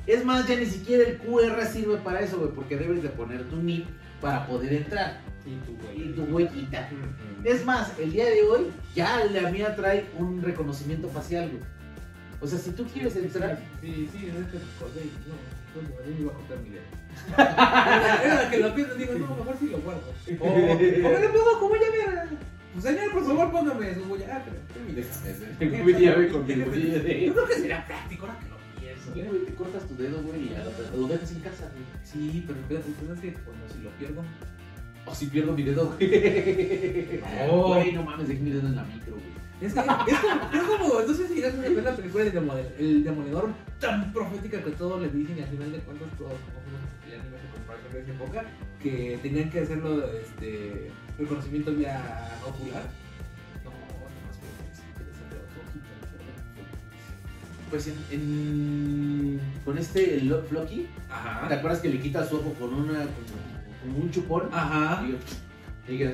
[0.08, 3.44] Es más, ya ni siquiera el QR sirve para eso, güey, porque debes de poner
[3.50, 3.86] tu NIP
[4.20, 5.22] para poder entrar.
[5.46, 6.10] Y tu güey.
[6.10, 6.90] Y tu huellita.
[7.44, 11.64] Es más, el día de hoy ya la mía trae un reconocimiento facial, güey.
[12.42, 15.06] O sea, si tú quieres entrar, Sí, sí, es que recordé.
[15.28, 15.36] No,
[15.74, 16.82] coño, a mí me iba a contar mi idea.
[17.38, 20.02] Era que lo pienso, digo, no, mejor si lo guardo.
[20.40, 22.30] O, o me lo pongo como ya mira.
[22.74, 24.02] Pues señor, por favor, póngame su.
[24.32, 24.58] Ah, pero.
[25.60, 29.30] Déjame ver con mi Yo creo que sería práctico ahora que lo pienso.
[29.32, 31.84] Güey, te cortas tu dedo, güey, y ya lo, lo dejas en casa, güey.
[32.04, 34.24] Sí, pero espérate, ¿tú sabes que cuando si lo pierdo?
[35.06, 37.20] O si pierdo mi dedo, güey.
[37.48, 37.68] No.
[37.68, 39.32] Güey, no mames, dejé mi dedo en la micro, güey.
[39.62, 42.34] Es que es como, es como, no sé si llegaste a ver la película de
[42.34, 43.50] Demole- El Demoledor
[43.80, 46.61] tan profética que todos le dicen y al final de cuentas todos de
[47.72, 48.46] comparación de esa época
[48.82, 52.02] que tenían que hacerlo este reconocimiento vía
[52.48, 52.84] ocular.
[53.64, 53.72] No.
[57.70, 60.88] Pues en, en- con este el Lo- Floki,
[61.48, 63.06] ¿te acuerdas que le quita su ojo con una
[63.82, 64.50] como un chupón?
[64.52, 65.06] Ajá.
[65.88, 66.08] Y yo,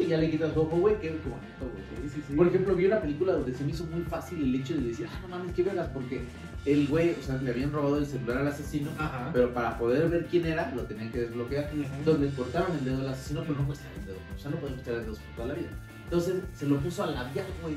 [0.00, 1.84] Y ya le quitas ojo, güey, qué, qué bonito, güey.
[2.10, 2.34] Sí, sí, sí.
[2.34, 5.06] Por ejemplo, vi una película donde se me hizo muy fácil el hecho de decir,
[5.10, 6.22] ah, no mames, qué vergas, porque
[6.64, 9.30] el güey, o sea, le habían robado el celular al asesino, Ajá.
[9.32, 11.70] pero para poder ver quién era, lo tenían que desbloquear.
[11.72, 14.18] Entonces le cortaron el dedo al asesino, pero no muestra el dedo.
[14.34, 15.70] O sea, no puede mostrar el dedo por toda la vida.
[16.04, 17.76] Entonces se lo puso al labial, güey.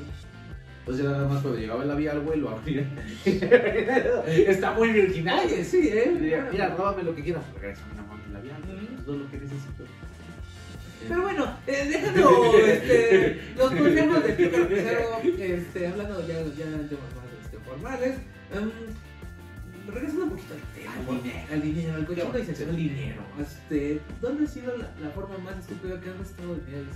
[0.80, 2.86] Entonces ya nada más cuando llegaba el labial, güey, lo abría.
[3.24, 5.48] Está muy virginal.
[5.64, 6.16] Sí, ¿eh?
[6.20, 7.42] Mira, mira, róbame lo que quieras.
[7.54, 8.56] Regrésame una mano labial.
[8.96, 9.84] Es todo lo que necesito.
[11.08, 16.96] Pero bueno, eh, dejando este, los consejos de Pizarro, este, hablando ya, ya más este,
[17.66, 18.16] formales,
[18.54, 18.70] em,
[19.92, 21.46] regresando un poquito al tema, Al dinero.
[21.52, 22.94] al dinero, al cochino Qué y bonito.
[22.94, 23.22] dinero.
[23.40, 26.86] Este, ¿Dónde ha sido la, la forma más estúpida que has gastado dinero?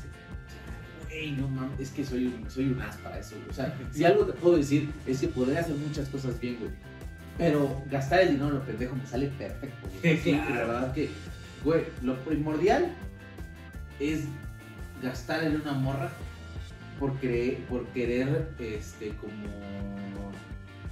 [1.37, 3.49] No mames, es que soy un, soy un as para eso, güey.
[3.51, 6.71] O sea, si algo te puedo decir es que podría hacer muchas cosas bien, güey.
[7.37, 10.19] Pero gastar el dinero en lo pendejo me sale perfecto, güey.
[10.19, 10.55] Sí, Claro.
[10.55, 11.09] La verdad que,
[11.65, 12.93] güey, lo primordial
[13.99, 14.25] es
[15.03, 16.11] gastar en una morra
[16.99, 17.13] por,
[17.69, 19.33] por querer, este, como,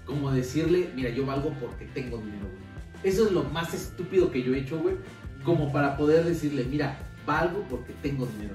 [0.09, 2.65] como decirle, mira, yo valgo porque tengo dinero, güey.
[3.05, 4.97] Eso es lo más estúpido que yo he hecho, güey.
[5.45, 8.55] Como para poder decirle, mira, valgo porque tengo dinero.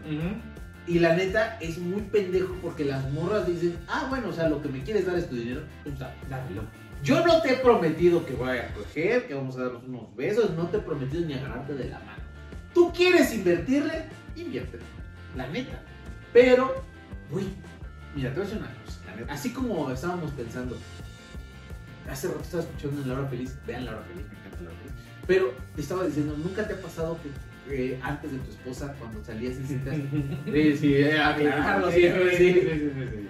[0.87, 4.61] Y la neta es muy pendejo porque las morras dicen, ah, bueno, o sea, lo
[4.61, 5.95] que me quieres dar es tu dinero, pues
[6.27, 6.63] dámelo.
[7.03, 10.49] Yo no te he prometido que voy a coger, que vamos a darnos unos besos,
[10.57, 12.23] no te he prometido ni agarrarte de la mano.
[12.73, 14.83] Tú quieres invertirle, inviértele.
[15.37, 15.81] La neta.
[16.33, 16.83] Pero,
[17.29, 17.45] güey,
[18.15, 18.99] mira, te voy a decir una cosa.
[19.05, 19.33] la neta.
[19.33, 20.77] Así como estábamos pensando,
[22.09, 24.69] hace rato estaba escuchando en La Hora Feliz, vean La Hora Feliz, me encanta La
[24.69, 24.93] Hora Feliz.
[25.27, 27.29] Pero te estaba diciendo, ¿nunca te ha pasado que
[27.93, 29.95] eh, antes de tu esposa, cuando salías y citas,
[30.45, 33.27] Sí, sí, eh, aclararlo siempre, sí.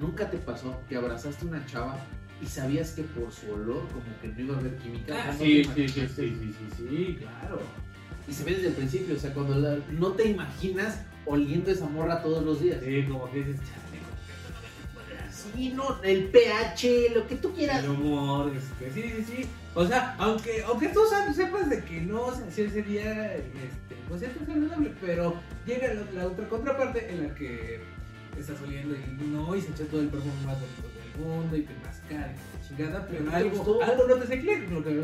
[0.00, 1.96] ¿Nunca te pasó que abrazaste a una chava
[2.42, 5.14] y sabías que por su olor como que no iba a haber química?
[5.16, 7.60] Ah, ¿No sí, sí, sí, sí, sí, sí, sí, claro.
[8.28, 11.86] Y se ve desde el principio, o sea, cuando la- no te imaginas oliendo esa
[11.86, 12.80] morra todos los días.
[12.84, 13.60] Sí, como que dices,
[15.74, 17.84] no, el pH, lo que tú quieras.
[17.84, 19.46] El humor, sí, sí, sí.
[19.74, 21.00] O sea, aunque, aunque tú
[21.34, 25.34] sepas de que no se hacía ese día, este, pues es agradable, pero
[25.66, 27.80] llega la, otra contraparte en la que
[28.38, 31.62] estás oliendo y no, y se echa todo el perfume más bonito del mundo y
[31.62, 33.82] te mascar y la chingada, pero ¿No te algo, gustó?
[33.82, 34.98] algo no te hace clic, lo que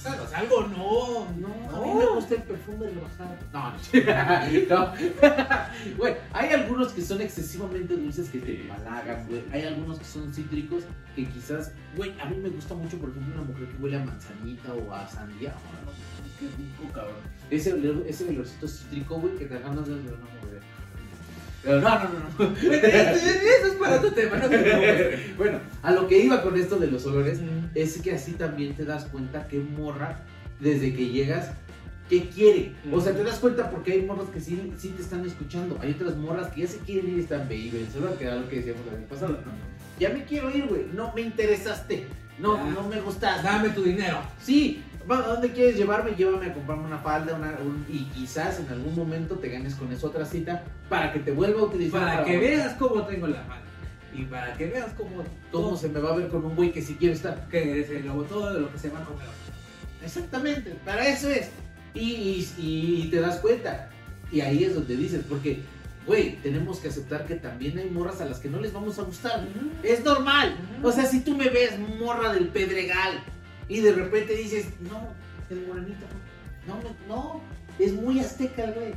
[0.00, 3.36] o sea, algo no, No, no, a mí me gusta el perfume del bajado.
[3.52, 3.72] No,
[4.68, 4.92] no.
[5.98, 9.42] Güey, hay algunos que son excesivamente dulces que te empalagan, güey.
[9.52, 13.34] Hay algunos que son cítricos que quizás, güey, a mí me gusta mucho, por ejemplo,
[13.34, 15.54] una mujer que huele a manzanita o a sandía.
[15.54, 15.92] Oh, no,
[16.38, 17.16] qué rico, cabrón.
[17.50, 17.76] Ese,
[18.08, 20.60] ese olorcito cítrico, güey, que te ganas de de una mujer.
[21.62, 22.56] Pero no, no, no, no.
[22.72, 25.32] Eso es para tu tema, no te.
[25.36, 27.40] Bueno, a lo que iba con esto de los olores
[27.74, 30.20] es que así también te das cuenta que morra,
[30.58, 31.50] desde que llegas,
[32.08, 32.72] ¿qué quiere?
[32.92, 35.78] O sea, te das cuenta porque hay morras que sí, sí te están escuchando.
[35.80, 37.86] Hay otras morras que ya se quieren ir y están baby.
[37.92, 39.32] Se va a quedar lo que decíamos la vez pasada.
[39.32, 39.52] ¿no?
[39.98, 40.86] Ya me quiero ir, güey.
[40.94, 42.06] No me interesaste.
[42.38, 43.42] No, no me gustas.
[43.42, 44.18] Dame tu dinero.
[44.42, 46.12] Sí, ¿a dónde quieres llevarme?
[46.12, 49.92] Llévame a comprarme una falda una, un- y quizás en algún momento te ganes con
[49.92, 52.00] esa otra cita para que te vuelva a utilizar.
[52.00, 53.62] Para que veas cómo tengo la mano.
[54.14, 55.22] Y para que veas cómo
[55.52, 57.46] cómo se me va a ver con un güey que sí quiere estar.
[57.48, 59.26] que es el lobo todo de lo que se va a comer.
[60.04, 61.50] Exactamente, para eso es.
[61.94, 62.00] Y,
[62.58, 63.88] y- y te das cuenta.
[64.32, 65.60] Y ahí es donde dices, porque,
[66.06, 69.02] güey, tenemos que aceptar que también hay morras a las que no les vamos a
[69.02, 69.44] gustar.
[69.82, 70.56] Es normal.
[70.82, 73.22] O sea, si tú me ves morra del Pedregal
[73.70, 75.08] y de repente dices, no,
[75.48, 76.04] el morenito,
[76.66, 77.40] no, no, no,
[77.78, 78.92] es muy azteca el güey.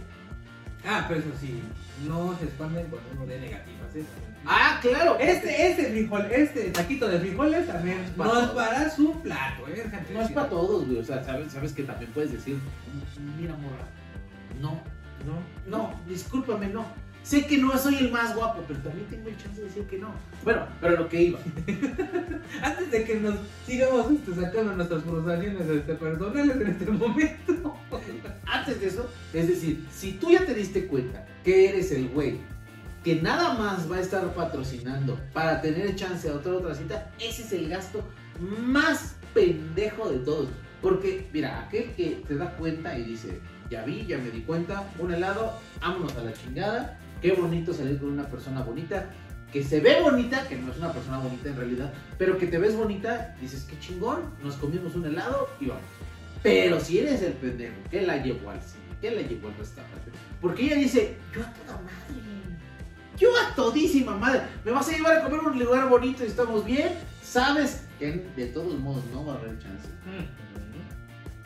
[0.85, 1.61] Ah, pero eso sí,
[2.05, 4.03] no se expanden cuando uno ve negativas, ¿eh?
[4.45, 5.17] Ah, claro.
[5.19, 8.55] Este, este frijol, este taquito de frijoles también Es no para es todos.
[8.55, 9.85] para su plato, ¿eh?
[10.13, 10.99] No es para todos, güey.
[10.99, 12.57] O sea, sabes, sabes que también puedes decir,
[13.39, 13.87] mira, morra,
[14.59, 14.81] no,
[15.25, 16.85] No, No, discúlpame, no.
[17.23, 19.97] Sé que no soy el más guapo, pero también tengo el chance de decir que
[19.97, 20.13] no.
[20.43, 21.39] Bueno, pero lo que iba.
[22.61, 27.77] Antes de que nos sigamos este, sacando nuestras frustraciones este, personales en este momento.
[28.45, 32.39] Antes de eso, es decir, si tú ya te diste cuenta que eres el güey
[33.03, 37.43] que nada más va a estar patrocinando para tener chance a otra otra cita, ese
[37.43, 38.03] es el gasto
[38.39, 40.49] más pendejo de todos.
[40.81, 44.89] Porque, mira, aquel que te da cuenta y dice, ya vi, ya me di cuenta,
[44.99, 49.09] un helado, vámonos a la chingada, qué bonito salir con una persona bonita,
[49.51, 52.57] que se ve bonita, que no es una persona bonita en realidad, pero que te
[52.57, 55.85] ves bonita, dices, qué chingón, nos comimos un helado y vamos.
[56.43, 60.11] Pero si eres el pendejo que la llevó al cine, que la llevó al restaurante,
[60.41, 62.33] porque ella dice, yo a toda madre,
[63.17, 66.27] yo a todísima madre, me vas a llevar a comer a un lugar bonito y
[66.27, 66.89] estamos bien,
[67.21, 69.87] sabes que de todos modos no va a haber chance.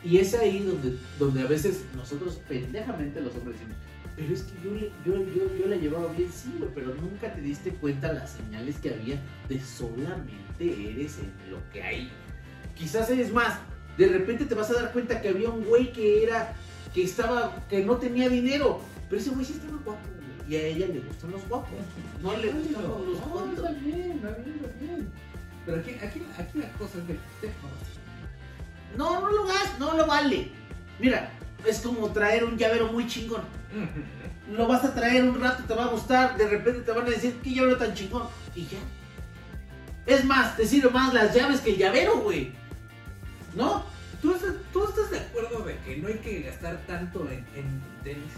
[0.02, 3.76] Y es ahí donde, donde a veces nosotros pendejamente los hombres decimos,
[4.18, 7.40] pero es que yo yo, yo, yo la llevaba bien, sí, güey, pero nunca te
[7.40, 9.16] diste cuenta las señales que había
[9.48, 12.10] de solamente eres en lo que hay.
[12.76, 13.58] Quizás eres más,
[13.96, 16.52] de repente te vas a dar cuenta que había un güey que era,
[16.92, 20.66] que estaba, que no tenía dinero, pero ese güey sí estaba guapo, güey, y a
[20.66, 21.70] ella le gustan los guapos,
[22.20, 23.64] no le gustan los No, tontos.
[23.66, 25.08] está bien, está bien, está bien.
[25.64, 27.18] Pero aquí, aquí, aquí la cosa es de
[28.96, 30.48] No, no lo gas, no lo vale.
[30.98, 31.30] Mira,
[31.66, 33.42] es como traer un llavero muy chingón.
[34.56, 37.10] Lo vas a traer un rato, te va a gustar, de repente te van a
[37.10, 38.22] decir que llavero tan chingón.
[38.54, 38.78] Y ya.
[40.06, 42.52] Es más, te sirve más las llaves que el llavero, güey.
[43.54, 43.84] ¿No?
[44.22, 47.80] ¿Tú estás, ¿Tú estás de acuerdo de que no hay que gastar tanto en, en
[48.02, 48.32] tenis?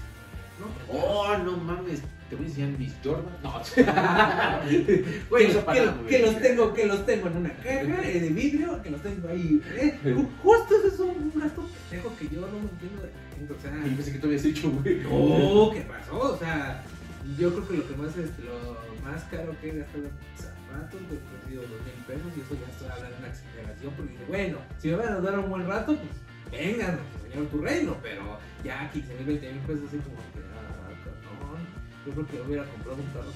[0.58, 0.66] ¿No?
[0.92, 2.00] Oh, no mames.
[2.28, 3.24] Te voy a enseñar mis Jordan.
[3.42, 3.60] No.
[5.30, 8.90] Güey, que, que los tengo, que los tengo en una caja eh, de vidrio, que
[8.90, 9.60] los tengo ahí.
[9.76, 9.98] eh.
[10.04, 13.10] Ju- Justo eso es un gasto pendejo que yo no entiendo de
[13.60, 13.72] sea.
[13.86, 15.00] Yo pensé que tú habías dicho, güey.
[15.00, 16.34] No, ¿qué pasó?
[16.34, 16.82] O sea,
[17.38, 21.00] yo creo que lo que más es lo más caro que he gastado en zapatos,
[21.08, 24.12] pues han sido dos mil pesos y eso ya estoy hablando de una exageración porque
[24.12, 26.10] dice, bueno, si me van a dar un buen rato, pues
[26.50, 30.90] vengan, señor tu reino, pero ya 15 mil, 20 mil pesos así como que, ah,
[31.04, 31.62] cabrón,
[32.06, 33.32] yo creo que hubiera comprado un carro,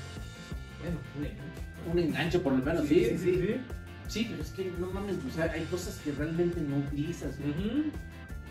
[0.80, 1.62] bueno, un enganche.
[1.92, 3.60] Un enganche por lo menos, sí, sí, sí.
[4.06, 7.50] Sí, pero es que no mames, o sea, hay cosas que realmente no utilizas, güey.
[7.50, 7.90] Ujú.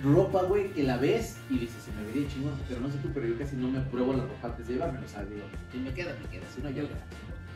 [0.04, 3.10] Ropa, güey, que la ves y dices, se me vería chingón, pero no sé tú,
[3.14, 5.78] pero yo casi no me pruebo la ropa antes de llevármela, o sea, digo, si
[5.80, 6.84] me queda, me queda, si no, yo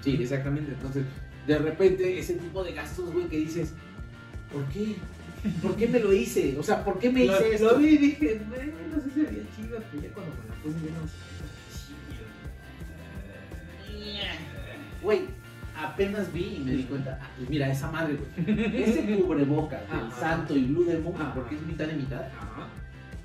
[0.01, 1.03] Sí, exactamente, entonces,
[1.45, 3.73] de repente, ese tipo de gastos, güey, que dices,
[4.51, 4.95] ¿por qué?
[5.61, 6.57] ¿Por qué me lo hice?
[6.57, 7.71] O sea, ¿por qué me Lo, hice esto?
[7.71, 8.41] lo vi y dije,
[8.91, 11.13] no sé si sería chido, pero ya cuando me la puse ya no sé.
[15.01, 15.21] Güey,
[15.77, 20.11] apenas vi y me di cuenta, ah, pues mira, esa madre, güey, ese cubrebocas del
[20.19, 22.21] santo y Blue Demon, porque es mitad y mitad,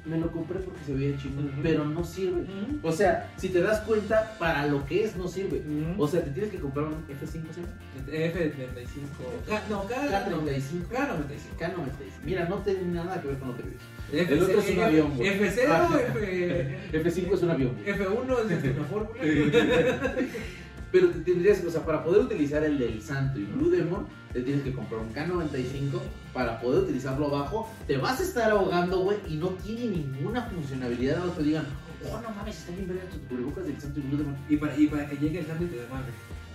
[0.04, 2.42] me lo compré porque se veía chingón, pero no sirve.
[2.82, 5.62] O sea, si te das cuenta, para lo que es, no sirve.
[5.96, 7.62] O sea, te tienes que comprar un F5, ¿sí?
[8.10, 9.46] F35.
[9.48, 9.94] K- No, K-
[10.26, 10.88] K35.
[10.90, 11.56] K95.
[11.56, 12.24] K96.
[12.24, 13.62] Mira, no tiene nada que ver con lo que.
[13.62, 15.30] F- El otro es un avión, güey.
[15.40, 15.88] F0, Ah.
[15.94, 17.72] F, F5 es un avión.
[17.76, 17.96] güey.
[17.96, 19.20] F1 es una fórmula.
[20.92, 24.42] Pero te tendrías, o sea, para poder utilizar el del Santo y Blue Demon, te
[24.42, 25.98] tienes que comprar un K95
[26.34, 27.70] para poder utilizarlo abajo.
[27.86, 31.24] Te vas a estar ahogando, güey, y no tiene ninguna funcionalidad.
[31.24, 31.64] No te digan,
[32.04, 34.36] oh, no mames, está bien verga tus cubrebocas del Santo y Blue Demon.
[34.50, 36.12] Y para, y para que llegue el cambio te demande.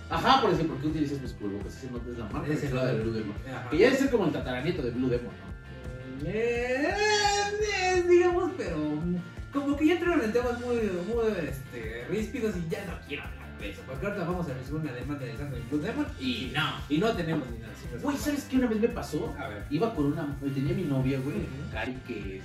[0.08, 1.76] Ajá, por decir, ¿por qué utilizas mis cubrebocas?
[1.76, 3.36] Ese no es la marca, es la de Blue Demon.
[3.44, 3.70] Ajá.
[3.70, 6.28] Que ya debe ser como el tataranieto de Blue Demon, ¿no?
[6.28, 6.94] Eh,
[7.74, 9.16] eh, digamos, pero mm,
[9.52, 13.37] como que ya entraron en temas muy, muy este, ríspidos y ya no quiero hablar
[13.58, 13.82] de eso.
[13.86, 16.74] Porque ahorita vamos a recibir una demanda de Santo Blue Demon Y no.
[16.88, 17.72] y no tenemos ni nada.
[18.02, 19.34] Güey, ¿sabes qué una vez me pasó?
[19.38, 19.64] A ver.
[19.70, 20.36] Iba con una.
[20.54, 21.36] Tenía mi novia, güey.
[21.72, 22.44] Cari, que es.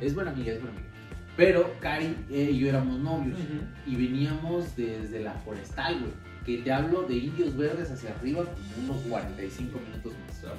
[0.00, 0.88] Es buena amiga, es buena amiga.
[1.36, 3.38] Pero Cari eh, y yo éramos novios.
[3.86, 6.12] Y veníamos desde la forestal, güey.
[6.44, 10.52] Que te hablo de indios verdes hacia arriba, como unos 45 minutos más.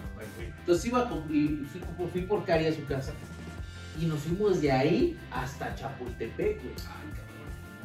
[0.59, 3.11] Entonces iba con, y fui, por- fui por Cari a su casa.
[3.99, 6.75] Y nos fuimos de ahí hasta Chapultepec, güey.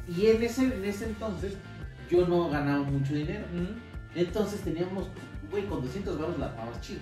[0.08, 1.54] Y en ese, en ese entonces
[2.10, 3.44] yo no ganaba mucho dinero.
[4.14, 5.08] Entonces teníamos,
[5.50, 7.00] güey, con 200 baros la armabas chido.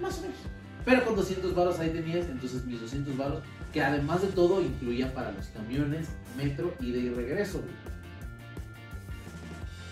[0.00, 0.36] Más o menos.
[0.84, 5.12] Pero con 200 baros ahí tenías, entonces mis 200 baros, que además de todo incluía
[5.14, 7.94] para los camiones, metro y de regreso, güey.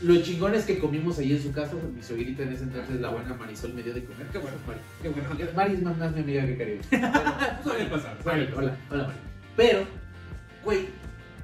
[0.03, 3.11] Lo chingón es que comimos ahí en su casa, mi suegrita en ese entonces, la
[3.11, 4.27] buena Marisol, me dio de comer.
[4.33, 4.81] Qué bueno, Mari.
[5.01, 5.29] Qué bueno.
[5.55, 6.81] Mari es más, más mi amiga que Caribe.
[7.63, 8.19] Suele pasar.
[8.25, 9.19] Mari, hola, hola Mari.
[9.57, 9.85] Pero,
[10.65, 10.89] güey,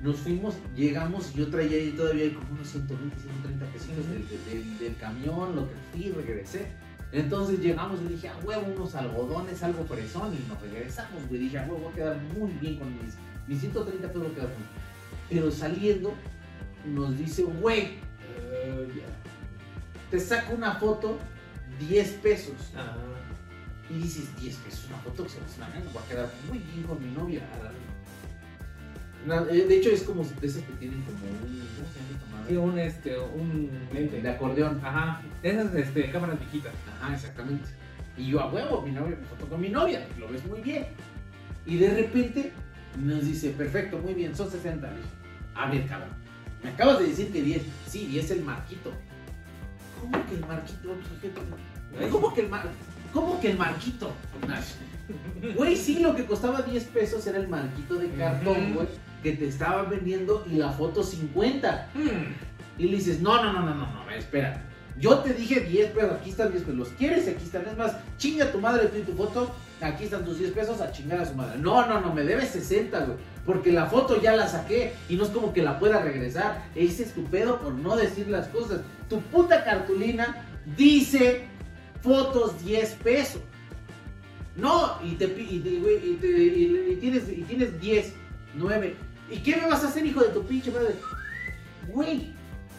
[0.00, 4.96] nos fuimos, llegamos, yo traía ahí todavía como unos 120, 130 pesitos del, del- del
[4.96, 6.72] camión, lo que fui, regresé.
[7.10, 11.40] Entonces llegamos y dije, a huevo, unos algodones, algo fresón, y nos regresamos, güey.
[11.40, 13.14] Dije, a huevo, voy a quedar muy bien con mis,
[13.46, 14.68] mis 130 pesos, voy a quedar muy bien.
[15.30, 16.14] Pero saliendo,
[16.86, 17.94] nos dice, güey,
[18.94, 19.06] ya.
[20.10, 21.18] te saco una foto,
[21.88, 22.54] 10 pesos.
[22.76, 22.94] Ah,
[23.90, 27.00] Y dices, 10 pesos, una foto que se me voy a quedar muy bien con
[27.02, 27.40] mi novia.
[29.26, 31.58] De hecho, es como de esas que tienen como un.
[31.76, 32.48] ¿Cómo se llama esta madre?
[32.48, 34.22] Sí, un, este, un lente.
[34.22, 34.80] De acordeón.
[34.82, 35.22] Ajá.
[35.42, 36.72] Esas este, cámaras viejitas.
[37.00, 37.68] Ajá, exactamente.
[38.16, 40.86] Y yo a huevo, mi novia, mi foto con mi novia, lo ves muy bien.
[41.66, 42.52] Y de repente
[43.00, 44.90] nos dice, perfecto, muy bien, son 60.
[44.90, 45.08] Le dije,
[45.54, 46.08] a ver, cabrón,
[46.62, 47.62] me acabas de decir que 10.
[47.86, 48.92] Sí, 10 el marquito.
[50.00, 50.96] ¿Cómo que el marquito?
[52.10, 52.62] ¿Cómo que el mar...
[53.12, 54.12] ¿Cómo que el marquito?
[55.56, 58.88] Güey, sí, lo que costaba 10 pesos era el marquito de cartón, güey,
[59.22, 61.90] que te estaban vendiendo y la foto 50.
[61.94, 62.80] Hmm.
[62.80, 64.64] Y le dices, no, no, no, no, no, no, espera.
[65.00, 66.76] Yo te dije 10 pesos, aquí están 10 pesos.
[66.78, 67.28] ¿Los quieres?
[67.28, 67.66] Aquí están.
[67.66, 69.54] Es más, chinga tu madre tú y tu foto.
[69.80, 71.58] Aquí están tus 10 pesos a chingar a su madre.
[71.60, 73.16] No, no, no, me debes 60, güey.
[73.46, 76.64] Porque la foto ya la saqué y no es como que la pueda regresar.
[76.74, 78.80] Ese es tu pedo por no decir las cosas.
[79.08, 80.44] Tu puta cartulina
[80.76, 81.44] dice
[82.02, 83.40] fotos 10 pesos.
[84.56, 88.12] No, y te, y, te- y te- y tienes, y tienes 10,
[88.54, 88.96] 9.
[89.30, 90.94] ¿Y qué me vas a hacer, hijo de tu pinche madre?
[91.88, 92.32] Güey,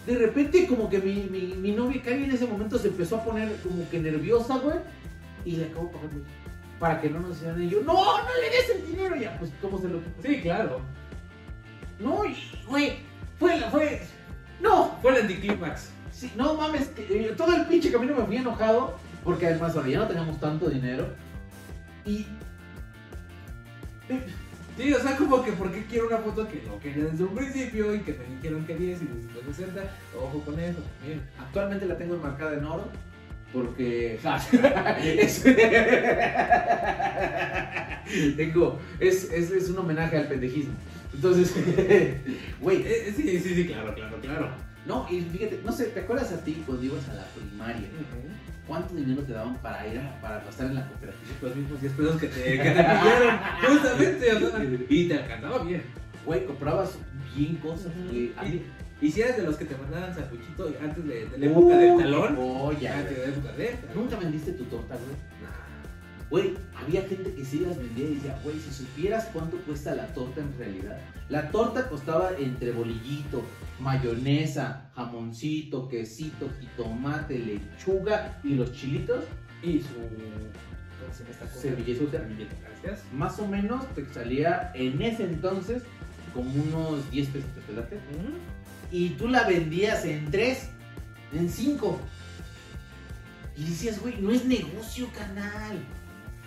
[0.06, 3.24] de repente como que mi, mi, mi novia Cari en ese momento se empezó a
[3.24, 4.78] poner como que nerviosa, güey.
[5.46, 6.24] Y le acabo pagando.
[6.80, 9.38] Para que no nos hicieran y yo, no, no le des el dinero ya.
[9.38, 10.00] Pues, ¿cómo se lo?
[10.24, 10.80] Sí, claro.
[12.00, 12.24] No,
[12.68, 12.94] güey,
[13.38, 14.02] fue, la- fue,
[14.62, 15.90] no, Fue el anticlímax.
[16.12, 20.00] Sí, no mames, eh, todo el pinche camino me fui enojado porque además ahora ya
[20.00, 21.08] no teníamos tanto dinero
[22.06, 22.26] y
[24.80, 27.36] Sí, o sea, como que ¿por qué quiero una foto que no quería desde un
[27.36, 29.82] principio y que me dijeron que 10 y después 60?
[30.18, 31.22] Ojo con eso también.
[31.38, 32.88] actualmente la tengo enmarcada en oro
[33.52, 34.18] porque
[38.38, 40.74] tengo es, es, es un homenaje al pendejismo.
[41.14, 41.54] Entonces,
[42.62, 44.50] güey, Eh, eh, sí, sí, sí, claro, claro, claro.
[44.86, 47.88] no, y fíjate, no sé, ¿te acuerdas a ti cuando ibas a la primaria?
[48.70, 51.32] ¿Cuánto dinero te daban para ir a, para gastar en la cooperativa?
[51.42, 55.64] Los mismos 10 pesos que te, que te pidieron, justamente, o sea, y te alcanzaba
[55.64, 55.82] bien.
[56.26, 56.98] Güey, comprabas
[57.36, 58.32] bien cosas, güey.
[58.44, 58.62] Mí-
[59.02, 61.98] Y, si eres de los que te mandaban sanguchito antes de, de la época del
[61.98, 63.22] talón, Oh, ya, antes güey.
[63.22, 65.16] de la época de ¿Nunca vendiste tu torta, güey?
[65.42, 65.50] Nah.
[66.30, 70.06] Güey, había gente que sí las vendía y decía, güey, si supieras cuánto cuesta la
[70.14, 71.00] torta en realidad.
[71.28, 73.44] La torta costaba entre bolillito,
[73.80, 79.24] mayonesa, jamoncito, quesito, jitomate, lechuga y los chilitos.
[79.64, 79.88] Y su.
[81.60, 82.24] Servilleta.
[82.84, 83.04] Gracias.
[83.14, 85.84] Más o menos te salía en ese entonces
[86.34, 88.00] como unos 10 pesos de pelate.
[88.92, 90.70] Y tú la vendías en 3,
[91.34, 92.00] en 5.
[93.58, 95.78] Y decías, güey, no es negocio, canal.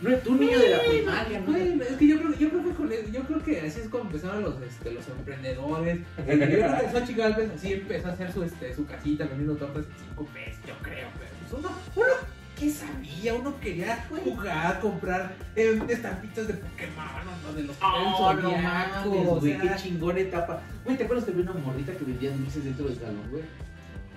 [0.03, 1.47] No es tu niño de la primaria, ¿no?
[1.47, 3.89] Güey, es que yo creo, yo creo que con el- yo creo que así es
[3.89, 5.99] como empezaron los, este, los emprendedores.
[6.19, 9.85] Yo creo que Xochitl Galvez así empezó a hacer su, este, su casita vendiendo tortas
[9.87, 13.35] en 5 pesos, yo creo, pero pues uno, uno ¿qué sabía?
[13.35, 17.07] Uno quería jugar, comprar eh, estampitas de Pokémon
[17.49, 20.63] o de los Oh, no Zodiaco, mames, o güey, qué chingón etapa.
[20.85, 23.43] Güey, ¿te acuerdas que había una morrita que vendía dulces dentro del salón, güey?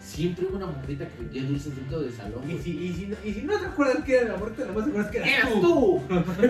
[0.06, 3.16] Siempre hubo una morrita que vendía dulces dentro del salón, y si, y, si, no-
[3.26, 5.30] y si no te acuerdas que era la muerte, lo más seguro es que eras,
[5.30, 5.62] ¡Eras tú.
[5.62, 6.02] tú!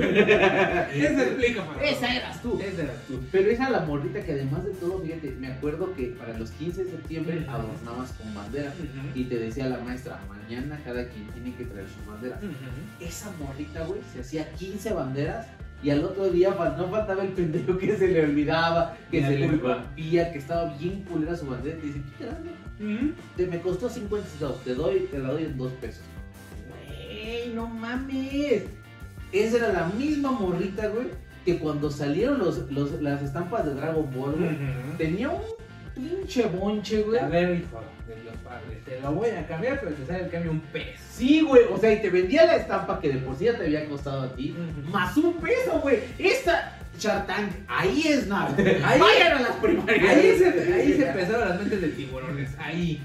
[0.93, 1.63] Eso explica.
[1.81, 2.59] Esa eras tú.
[2.61, 3.19] Esa eras tú.
[3.31, 6.83] Pero esa la morrita que además de todo, fíjate, me acuerdo que para los 15
[6.83, 8.73] de septiembre adornabas con bandera
[9.15, 12.39] y te decía la maestra, mañana cada quien tiene que traer su bandera.
[12.99, 15.47] Esa morrita, güey, se hacía 15 banderas
[15.83, 19.37] y al otro día no faltaba el pendejo que se le olvidaba, que La se
[19.37, 22.25] le rompía, que estaba bien culera su bandera y te dice, ¿qué
[23.37, 26.01] te me costó 50 centavos, te doy, te la doy en 2 pesos.
[26.87, 28.63] Güey, no mames.
[29.31, 31.07] Esa era la misma morrita, güey,
[31.43, 34.57] que cuando salieron los, los- las estampas de Dragon Ball, güey,
[34.97, 35.41] tenía un
[35.93, 37.19] pinche bonche, güey.
[37.19, 40.29] A ver, hijo de los padres, te lo voy a cambiar, pero te sale el
[40.29, 40.99] cambio un pez.
[41.09, 43.65] Sí, güey, o sea, y te vendía la estampa que de por sí ya te
[43.65, 44.55] había costado a ti,
[44.91, 45.99] más un peso, güey.
[46.17, 48.55] Esta Shark Tank, ahí es nada.
[48.83, 50.09] Ahí- Vayan a las primarias.
[50.17, 53.01] Ahí se, ahí se empezaron las mentes de tiburones, ahí.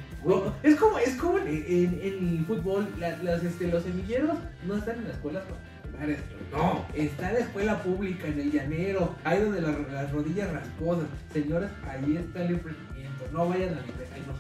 [0.63, 4.37] Es como, es como en, en- en el fútbol, la- las, este, los semilleros
[4.67, 6.19] no están en las escuelas particulares,
[6.53, 11.07] no, está en la escuela pública, en el llanero, ahí donde las, las rodillas rasposas.
[11.33, 14.35] Señores, ahí está el emprendimiento, no vayan a mi ay no,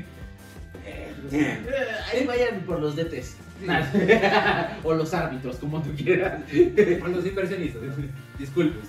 [2.12, 3.36] Ahí vayan por los DTs.
[4.84, 6.42] o los árbitros, como tú quieras.
[7.00, 7.82] Con los inversionistas,
[8.38, 8.80] disculpen.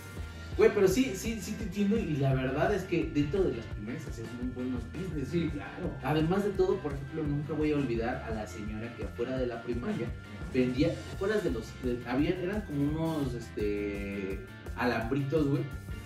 [0.58, 3.66] Güey, pero sí, sí, sí te entiendo y la verdad es que dentro de las
[3.68, 5.30] primeras hacías muy buenos business.
[5.30, 5.92] Sí, claro.
[6.04, 9.48] Además de todo, por ejemplo, nunca voy a olvidar a la señora que afuera de
[9.48, 10.08] la primaria
[10.54, 14.40] vendía, ¿te acuerdas de los, de- habían, eran como unos, este,
[14.76, 15.64] alambritos, güey,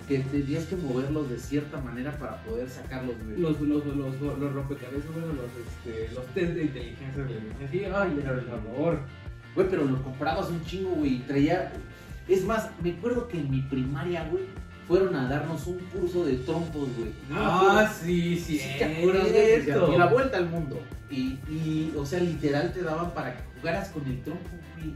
[0.07, 3.37] que tenías que moverlos de cierta manera para poder sacarlos, güey.
[3.37, 7.83] Los, los, los, los, los rompecabezas, bueno, los, este, los test de inteligencia de Sí,
[7.85, 8.99] ay, por favor.
[9.55, 11.71] Güey, pero lo comprabas un chingo, güey, y traía,
[12.27, 14.43] es más, me acuerdo que en mi primaria, güey,
[14.87, 17.11] fueron a darnos un curso de trompos, güey.
[17.31, 18.59] Ah, sí, sí.
[18.59, 19.01] ¿Sí te?
[19.03, 20.79] Y la vuelta al mundo.
[21.09, 24.93] Y, y, o sea, literal te daban para que jugaras con el trompo, güey.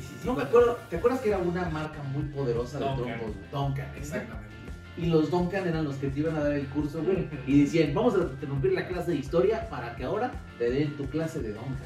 [0.00, 0.20] Sí.
[0.24, 3.32] No me acuerdo, ¿te acuerdas que era una marca muy poderosa de trompos?
[3.52, 4.48] Duncan, exactamente.
[4.96, 7.28] Y los Duncan eran los que te iban a dar el curso, güey.
[7.46, 11.06] Y decían, vamos a interrumpir la clase de historia para que ahora te den tu
[11.06, 11.76] clase de Duncan.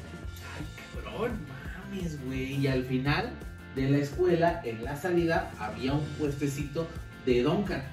[0.57, 0.65] Ay,
[1.03, 1.31] cabrón.
[1.91, 2.55] Mames, güey.
[2.55, 3.31] Y al final
[3.75, 6.87] de la escuela, en la salida, había un puestecito
[7.25, 7.83] de Duncan.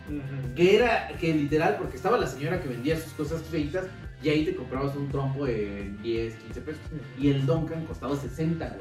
[0.56, 3.86] Que era, que literal, porque estaba la señora que vendía sus cosas feitas,
[4.22, 6.80] Y ahí te comprabas un trompo en 10, 15 pesos.
[7.18, 8.80] Y el Duncan costaba 60, güey.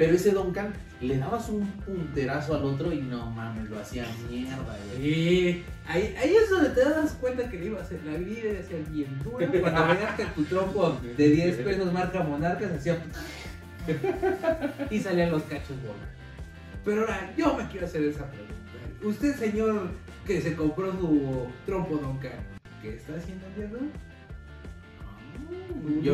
[0.00, 0.72] Pero ese Duncan
[1.02, 4.56] le dabas un punterazo al otro y no mames, lo hacía mierda,
[4.96, 5.14] güey.
[5.14, 8.58] Sí, ahí, ahí es donde te das cuenta que le iba a hacer la vida
[8.58, 9.46] a ser bien dura.
[9.46, 12.96] Cuando veías que tu trompo de 10 pesos marca monarcas hacía.
[14.90, 16.08] y salían los cachos bola.
[16.82, 18.54] Pero ahora, yo me quiero hacer esa pregunta.
[19.02, 19.90] Usted, señor,
[20.26, 22.32] que se compró su trompo Duncan,
[22.80, 23.90] ¿qué está haciendo el día de hoy?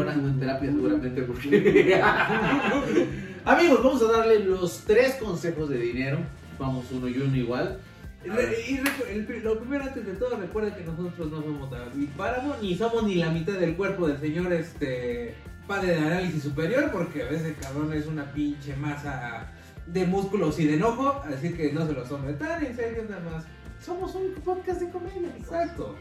[0.09, 2.03] En terapia seguramente porque...
[3.47, 6.19] Amigos, vamos a darle los tres consejos de dinero.
[6.59, 7.79] Vamos uno y uno igual.
[8.25, 12.77] Y el lo primero antes de todo, recuerda que nosotros no somos David Páramo, ni
[12.77, 15.37] somos ni la mitad del cuerpo del señor este
[15.69, 19.53] padre de análisis superior, porque a veces el cabrón es una pinche masa
[19.87, 23.31] de músculos y de enojo, así que no se lo tome tan en serio nada
[23.31, 23.45] más.
[23.81, 25.33] Somos un podcast de comedia.
[25.39, 25.95] Exacto.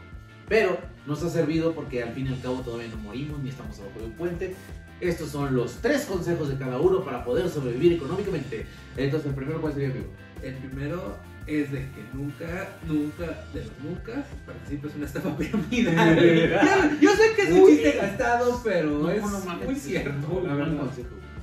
[0.48, 3.78] Pero nos ha servido porque al fin y al cabo todavía no morimos ni estamos
[3.78, 4.56] abajo de un puente.
[5.00, 8.66] Estos son los tres consejos de cada uno para poder sobrevivir económicamente.
[8.96, 10.06] Entonces, el primero, ¿cuál sería, amigo?
[10.42, 11.16] El primero
[11.46, 16.16] es de que nunca, nunca, de los nunca, participes en una estafa piramidal.
[17.00, 20.54] yo, yo sé que es un chiste gastado, pero No, es no muy cierto, la
[20.54, 20.90] verdad.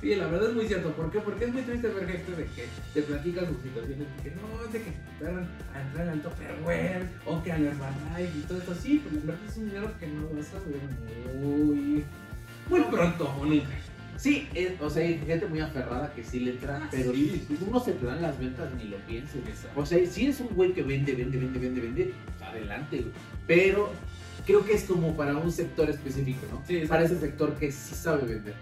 [0.00, 0.92] Sí, la verdad es muy cierto.
[0.92, 1.20] ¿Por qué?
[1.20, 4.66] Porque es muy triste ver gente de que te platica sus situaciones de que no,
[4.66, 8.74] es de que intentaron a entrar al Tupperware o que al Herbalife y todo esto.
[8.74, 12.04] Sí, pero es un dinero que no vas a ver muy,
[12.68, 13.66] muy pronto o nunca.
[14.16, 17.44] Sí, es- o sea, hay gente muy aferrada que sí le entra, Ah, pero sí.
[17.48, 19.36] si uno se te dan las ventas ni lo pienses.
[19.46, 19.80] Exacto.
[19.80, 23.12] O sea, si eres un güey que vende, vende, vende, vende, vende, pues adelante, güey.
[23.46, 23.90] Pero
[24.46, 26.62] creo que es como para un sector específico, ¿no?
[26.66, 28.54] Sí, para ese sector que sí sabe vender.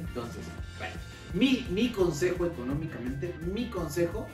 [0.00, 0.42] Entonces,
[0.78, 0.94] bueno,
[1.34, 4.26] mi, mi consejo económicamente, mi consejo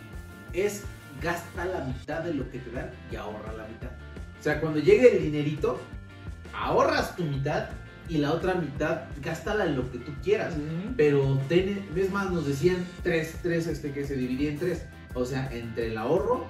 [0.53, 0.85] es
[1.21, 3.91] gasta la mitad de lo que te dan y ahorra la mitad.
[4.39, 5.79] O sea, cuando llegue el dinerito,
[6.55, 7.68] ahorras tu mitad
[8.11, 10.55] y la otra mitad gástala en lo que tú quieras.
[10.97, 14.85] Pero ten, es más, nos decían tres, tres, este, que se dividía en tres.
[15.15, 16.47] O sea, entre el ahorro,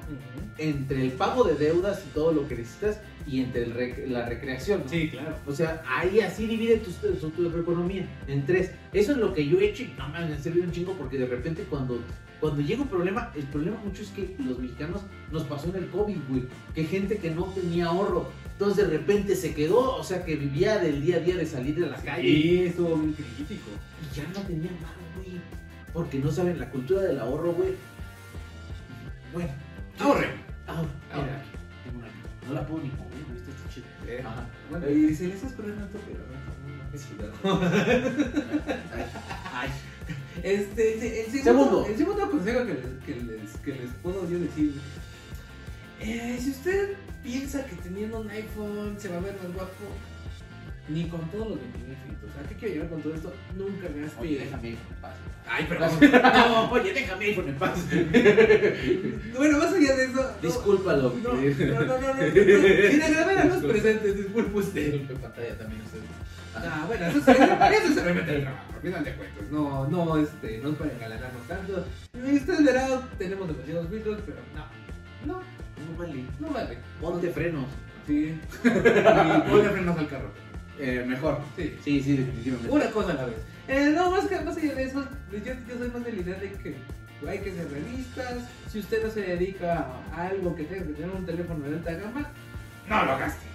[0.58, 4.26] entre el pago de deudas y todo lo que necesitas y entre el rec- la
[4.28, 4.82] recreación.
[4.84, 4.88] ¿no?
[4.90, 5.34] Sí, claro.
[5.46, 8.72] O sea, ahí así divide tu, tu, tu economía en tres.
[8.92, 11.16] Eso es lo que yo he hecho y no me han servido un chingo porque
[11.16, 12.00] de repente cuando,
[12.38, 15.02] cuando llega un problema, el problema mucho es que los mexicanos
[15.32, 16.42] nos pasó en el COVID, güey.
[16.74, 18.28] Que gente que no tenía ahorro.
[18.60, 21.82] Entonces de repente se quedó, o sea, que vivía del día a día de salir
[21.82, 23.70] a la calle Sí, estuvo bien crítico.
[24.02, 25.40] y ya no tenía nada, güey.
[25.94, 27.70] Porque no saben la cultura del ahorro, güey.
[29.32, 29.48] Bueno,
[29.98, 30.26] Ahorre.
[30.66, 31.42] Mira,
[31.84, 32.08] tengo una.
[32.48, 33.38] No la puedo ni mover, güey.
[33.38, 33.86] Esta está chida.
[34.06, 34.46] Eh, Ajá.
[34.68, 35.14] Bueno, y
[35.56, 36.20] corriendo pero
[37.42, 37.60] no, no.
[38.94, 39.06] Ay,
[39.54, 39.70] ay.
[40.42, 41.86] Este, el, el segundo, Segundo.
[41.86, 44.74] el segundo consejo que les, que les, que les puedo yo decir.
[46.00, 46.90] eh, si usted
[47.22, 49.84] piensa que teniendo un iPhone se va a ver más guapo,
[50.88, 52.30] ni con todos los 29 filtros.
[52.36, 53.32] ¿A qué quiero llegar con todo esto?
[53.56, 54.20] Nunca gaste.
[54.20, 55.14] Oye, déjame ir en paz.
[55.48, 55.90] Ay, perdón.
[56.22, 57.78] No, oye, déjame ir en paz.
[59.36, 60.30] bueno, más allá de eso.
[60.42, 61.14] Discúlpalo.
[61.22, 62.90] No, no, no, no, no, no.
[62.90, 64.92] Sin agravar a los presentes, disculpe usted.
[64.92, 66.00] Disculpe pantalla también usted.
[66.56, 69.50] Ah, bueno, eso se, eso se remete al trabajo, al final de cuentas.
[69.50, 71.84] No, no, este, no es para engalanarnos tanto.
[72.12, 75.42] Ustedes verán, tenemos demasiados filtros, pero no, no,
[75.90, 76.24] No vale.
[76.38, 76.78] no vale.
[77.00, 77.66] Ponte frenos.
[78.06, 78.38] Sí.
[78.64, 80.30] Y ponle frenos al carro.
[80.78, 81.38] Eh, mejor.
[81.56, 81.76] Sí.
[81.84, 82.72] Sí, sí, definitivamente.
[82.72, 83.36] Una cosa a la vez.
[83.68, 86.38] Eh, no, más, que, más allá de eso, yo, yo soy más de la idea
[86.38, 86.76] de que
[87.28, 88.38] hay que ser realistas.
[88.68, 91.92] Si usted no se dedica a algo que tenga que tener un teléfono de alta
[91.92, 92.30] gama,
[92.88, 93.46] no lo gaste,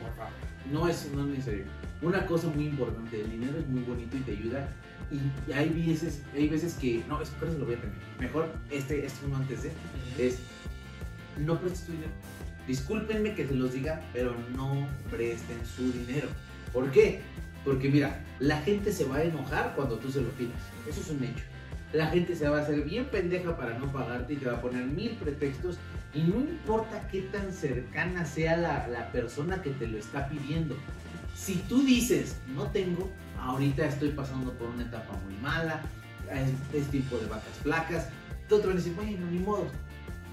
[0.00, 0.32] por favor.
[0.70, 1.64] No es, no es necesario.
[2.02, 4.68] Una cosa muy importante, el dinero es muy bonito y te ayuda.
[5.10, 7.96] Y hay veces, hay veces que, no, espero se lo voy a tener.
[8.18, 9.72] Mejor, este, este uno antes de,
[10.18, 10.38] es,
[11.38, 12.12] no prestes tu dinero.
[12.66, 16.28] Discúlpenme que se los diga, pero no presten su dinero.
[16.72, 17.20] ¿Por qué?
[17.64, 20.60] Porque mira, la gente se va a enojar cuando tú se lo pidas.
[20.88, 21.44] Eso es un hecho.
[21.92, 24.60] La gente se va a hacer bien pendeja para no pagarte y te va a
[24.60, 25.78] poner mil pretextos.
[26.12, 30.76] Y no importa qué tan cercana sea la, persona que te lo está pidiendo.
[31.34, 33.10] Si tú dices, no tengo,
[33.40, 35.82] ahorita estoy pasando por una etapa muy mala,
[36.32, 38.08] es, es tiempo de vacas flacas,
[38.48, 39.66] te a decir, bueno, ni modo.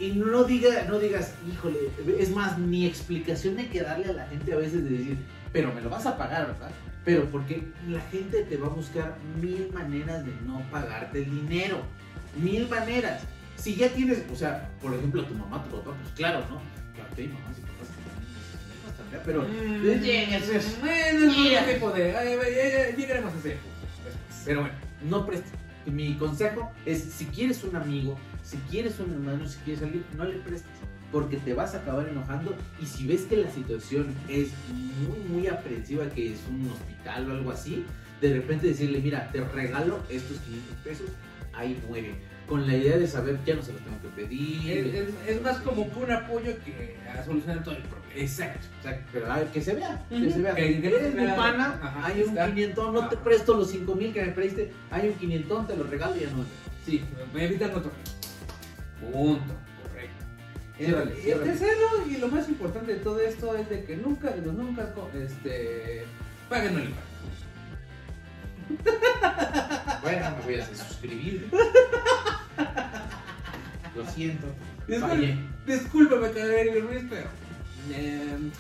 [0.02, 1.78] Y no, diga, no digas, híjole,
[2.18, 5.18] es más, ni explicación hay que darle a la gente a veces de decir,
[5.54, 6.72] pero me lo vas a pagar, ¿verdad?
[7.06, 11.82] Pero porque la gente te va a buscar mil maneras de no pagarte el dinero.
[12.36, 13.22] Mil maneras.
[13.58, 16.60] Si ya tienes, o sea, por ejemplo, tu mamá, tu papá, pues claro, ¿no?
[16.95, 18.02] Claro hay mamás y papás que
[18.97, 19.22] también
[21.60, 22.93] es- tipo de.
[22.97, 23.58] Llegaremos a ese.
[24.45, 24.76] Pero bueno,
[25.08, 25.52] no prestes.
[25.86, 28.18] Mi consejo es, si quieres un amigo,
[28.52, 30.72] si quieres un hermano, si quieres alguien, no le prestes.
[31.12, 34.47] porque te vas a acabar enojando y si ves que la situación es
[35.06, 37.84] muy, muy aprensiva, que es un hospital o algo así,
[38.22, 41.08] de repente decirle, mira, te regalo estos 500 pesos,
[41.54, 42.16] ahí muere.
[42.47, 44.72] Con la idea de saber, ya no se los tengo que pedir.
[44.72, 48.14] Es, es- es más como que un apoyo que a solucionar todo el problema.
[48.16, 49.10] Exacto, exacto.
[49.12, 50.32] Pero a ver, que se vea, que Ujú.
[50.32, 50.56] se vea.
[50.56, 52.36] Que- Eres mi pana, Ajá, hay un.
[52.38, 55.84] 500, no te presto los 5 mil que me preste, hay un 500, te lo
[55.84, 56.45] regalo y ya no.
[56.86, 57.02] Sí,
[57.36, 57.91] evitar otro.
[59.02, 60.26] Punto, correcto.
[60.80, 64.41] Y el tercero y lo más importante de todo esto es de que nunca, de
[64.41, 66.06] los nunca, este,
[66.49, 67.12] paguen IVA.
[70.02, 71.47] Bueno, me voy a suscribir.
[73.95, 74.47] Lo siento.
[75.66, 77.28] Discúlpame, Caderio Ruiz, pero.
[77.93, 78.52] em,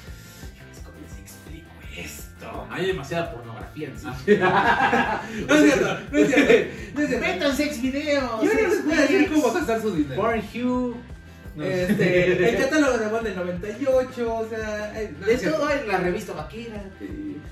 [0.83, 2.30] ¿Cómo les explico esto?
[2.69, 4.05] Hay demasiada pornografía en sí.
[4.05, 6.71] No es cierto, no es cierto.
[6.95, 7.19] No es cierto.
[7.27, 8.43] Metan sex videos.
[8.43, 10.21] Yo no les voy a decir cómo gastar su dinero.
[10.21, 10.95] Pornhue.
[11.53, 11.65] No.
[11.65, 15.01] Este, el catálogo de Bond del 98, o sea.
[15.01, 16.81] eh, no De todo en la revista vaquera.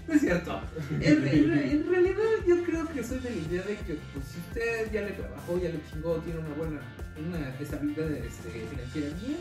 [0.08, 0.62] No es cierto.
[1.02, 4.40] En, en- en realidad yo creo que soy de la idea de que pues, si
[4.40, 6.80] usted ya le trabajó, ya le chingó, tiene una buena
[7.20, 9.38] una estabilidad este, financiera bien,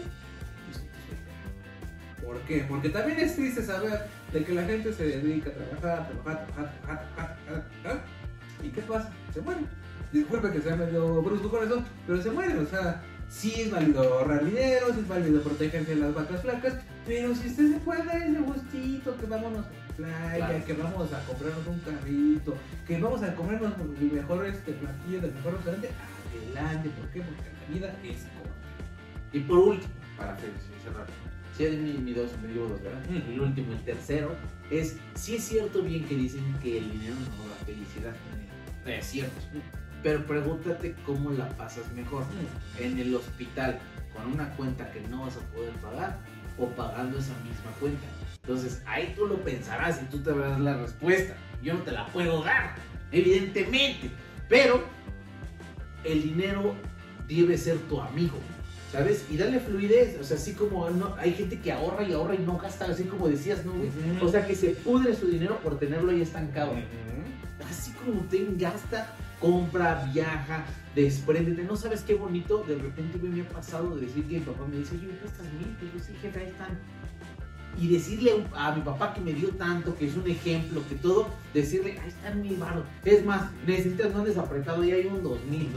[2.24, 2.64] ¿por qué?
[2.68, 6.46] Porque también es triste saber de que la gente se dedica a trabajar, trabajar, trabajar,
[6.46, 8.04] trabajar, trabajar, trabajar, trabajar,
[8.62, 9.10] y ¿qué pasa?
[9.32, 9.66] Se mueren.
[10.12, 14.02] Disculpe que sea medio brusco con eso, pero se mueren, o sea, sí es válido
[14.02, 16.74] ahorrar dinero, sí es válido protegerse de las vacas flacas,
[17.06, 20.64] pero si usted se puede dar ese gustito, que vámonos a la playa, Claro.
[20.64, 22.54] que vamos a comprarnos un carrito,
[22.86, 25.90] que vamos a comernos el mejor este, platillo del mejor restaurante,
[26.54, 27.20] adelante, ¿por qué?
[27.20, 28.52] Porque la vida es corta.
[29.32, 31.06] Y por último, para cerrar.
[31.58, 33.02] Sí, es mi, mi dos, me digo dos, ¿verdad?
[33.10, 33.32] Mm.
[33.32, 34.36] El último, el tercero,
[34.70, 38.14] es, sí es cierto bien que dicen que el dinero no da felicidad.
[38.86, 39.34] Es cierto.
[40.04, 42.24] Pero pregúntate cómo la pasas mejor.
[42.78, 43.80] En el hospital,
[44.14, 46.20] con una cuenta que no vas a poder pagar
[46.58, 48.06] o pagando esa misma cuenta.
[48.40, 51.34] Entonces, ahí tú lo pensarás y tú te darás la respuesta.
[51.60, 52.76] Yo no te la puedo dar,
[53.10, 54.12] evidentemente.
[54.48, 54.84] Pero
[56.04, 56.76] el dinero
[57.26, 58.38] debe ser tu amigo.
[58.92, 59.26] ¿Sabes?
[59.30, 60.18] Y darle fluidez.
[60.18, 63.04] O sea, así como no, hay gente que ahorra y ahorra y no gasta, así
[63.04, 63.90] como decías, ¿no, güey?
[64.22, 66.72] O sea, que se pudre su dinero por tenerlo ahí estancado.
[67.68, 70.64] Así como usted gasta, compra, viaja,
[70.94, 71.64] despréndete.
[71.64, 72.64] No sabes qué bonito.
[72.66, 75.46] De repente me ha pasado de decir que mi papá me dice, oye, ¿me prestas
[75.52, 75.76] mil?
[75.78, 76.78] Pues yo sí, jefe, ahí están.
[77.76, 81.28] Y decirle a mi papá que me dio tanto, que es un ejemplo, que todo,
[81.54, 82.84] decirle, ahí están mil baros.
[83.04, 85.68] Es más, necesitas no desapretado y hay un dos mil.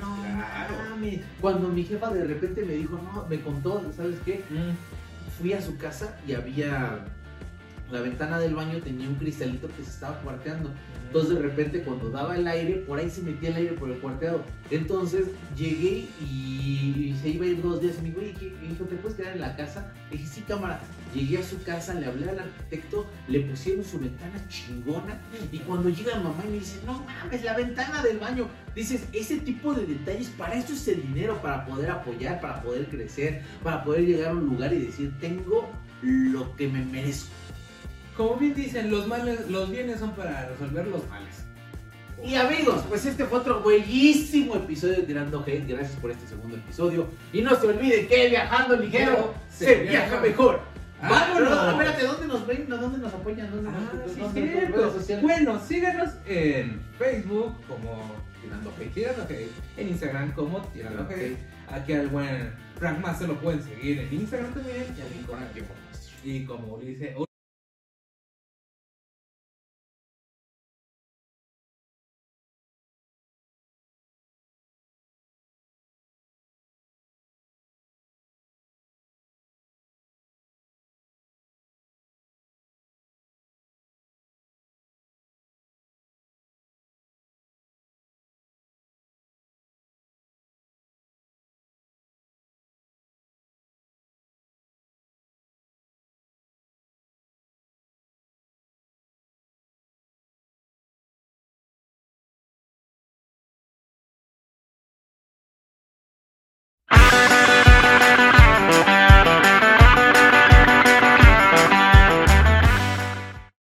[0.00, 0.74] No, Claro.
[0.90, 1.20] mames.
[1.40, 4.42] Cuando mi jefa de repente me dijo, no, me contó, ¿sabes qué?
[4.50, 5.40] Mm.
[5.40, 7.04] fui a su casa y había
[7.90, 10.70] la ventana del baño tenía un cristalito que se estaba cuarteando.
[11.14, 13.98] Entonces de repente cuando daba el aire, por ahí se metía el aire por el
[13.98, 14.42] cuarteado.
[14.72, 18.82] Entonces llegué y se iba a ir dos días y me dijo, oye, ¿qué- hijo,
[18.84, 19.92] ¿te puedes quedar en la casa?
[20.10, 20.80] Le dije, sí, cámara.
[21.14, 25.20] Llegué a su casa, le hablé al arquitecto, le pusieron su ventana chingona
[25.52, 28.48] y cuando llega mamá y me dice, no mames, la ventana del baño.
[28.74, 32.86] Dices, ese tipo de detalles, para esto es el dinero, para poder apoyar, para poder
[32.86, 35.70] crecer, para poder llegar a un lugar y decir, tengo
[36.02, 37.30] lo que me merezco.
[38.16, 41.44] Como bien dicen, los males, los bienes son para resolver los males.
[42.22, 45.66] Y amigos, pues este fue otro bellísimo episodio de Tirando Hate.
[45.66, 47.08] Gracias por este segundo episodio.
[47.32, 50.60] Y no se olvide que viajando ligero se viaja mejor.
[51.02, 51.50] ¡Vámonos!
[51.50, 51.72] Vámonos.
[51.72, 52.66] Espérate, ¿dónde nos ven?
[52.68, 53.50] ¿Dónde nos apoyan?
[53.50, 55.20] ¿Dónde Ah, nos, sí, dónde-?
[55.20, 58.94] Bueno, síganos en Facebook como Tirando Hate.
[58.94, 61.36] Tirando Hate, en Instagram como Tirando Hate.
[61.68, 64.86] Aquí al buen Frank Más se lo pueden seguir en Instagram también.
[66.24, 66.30] Y.
[66.30, 67.14] Y como dice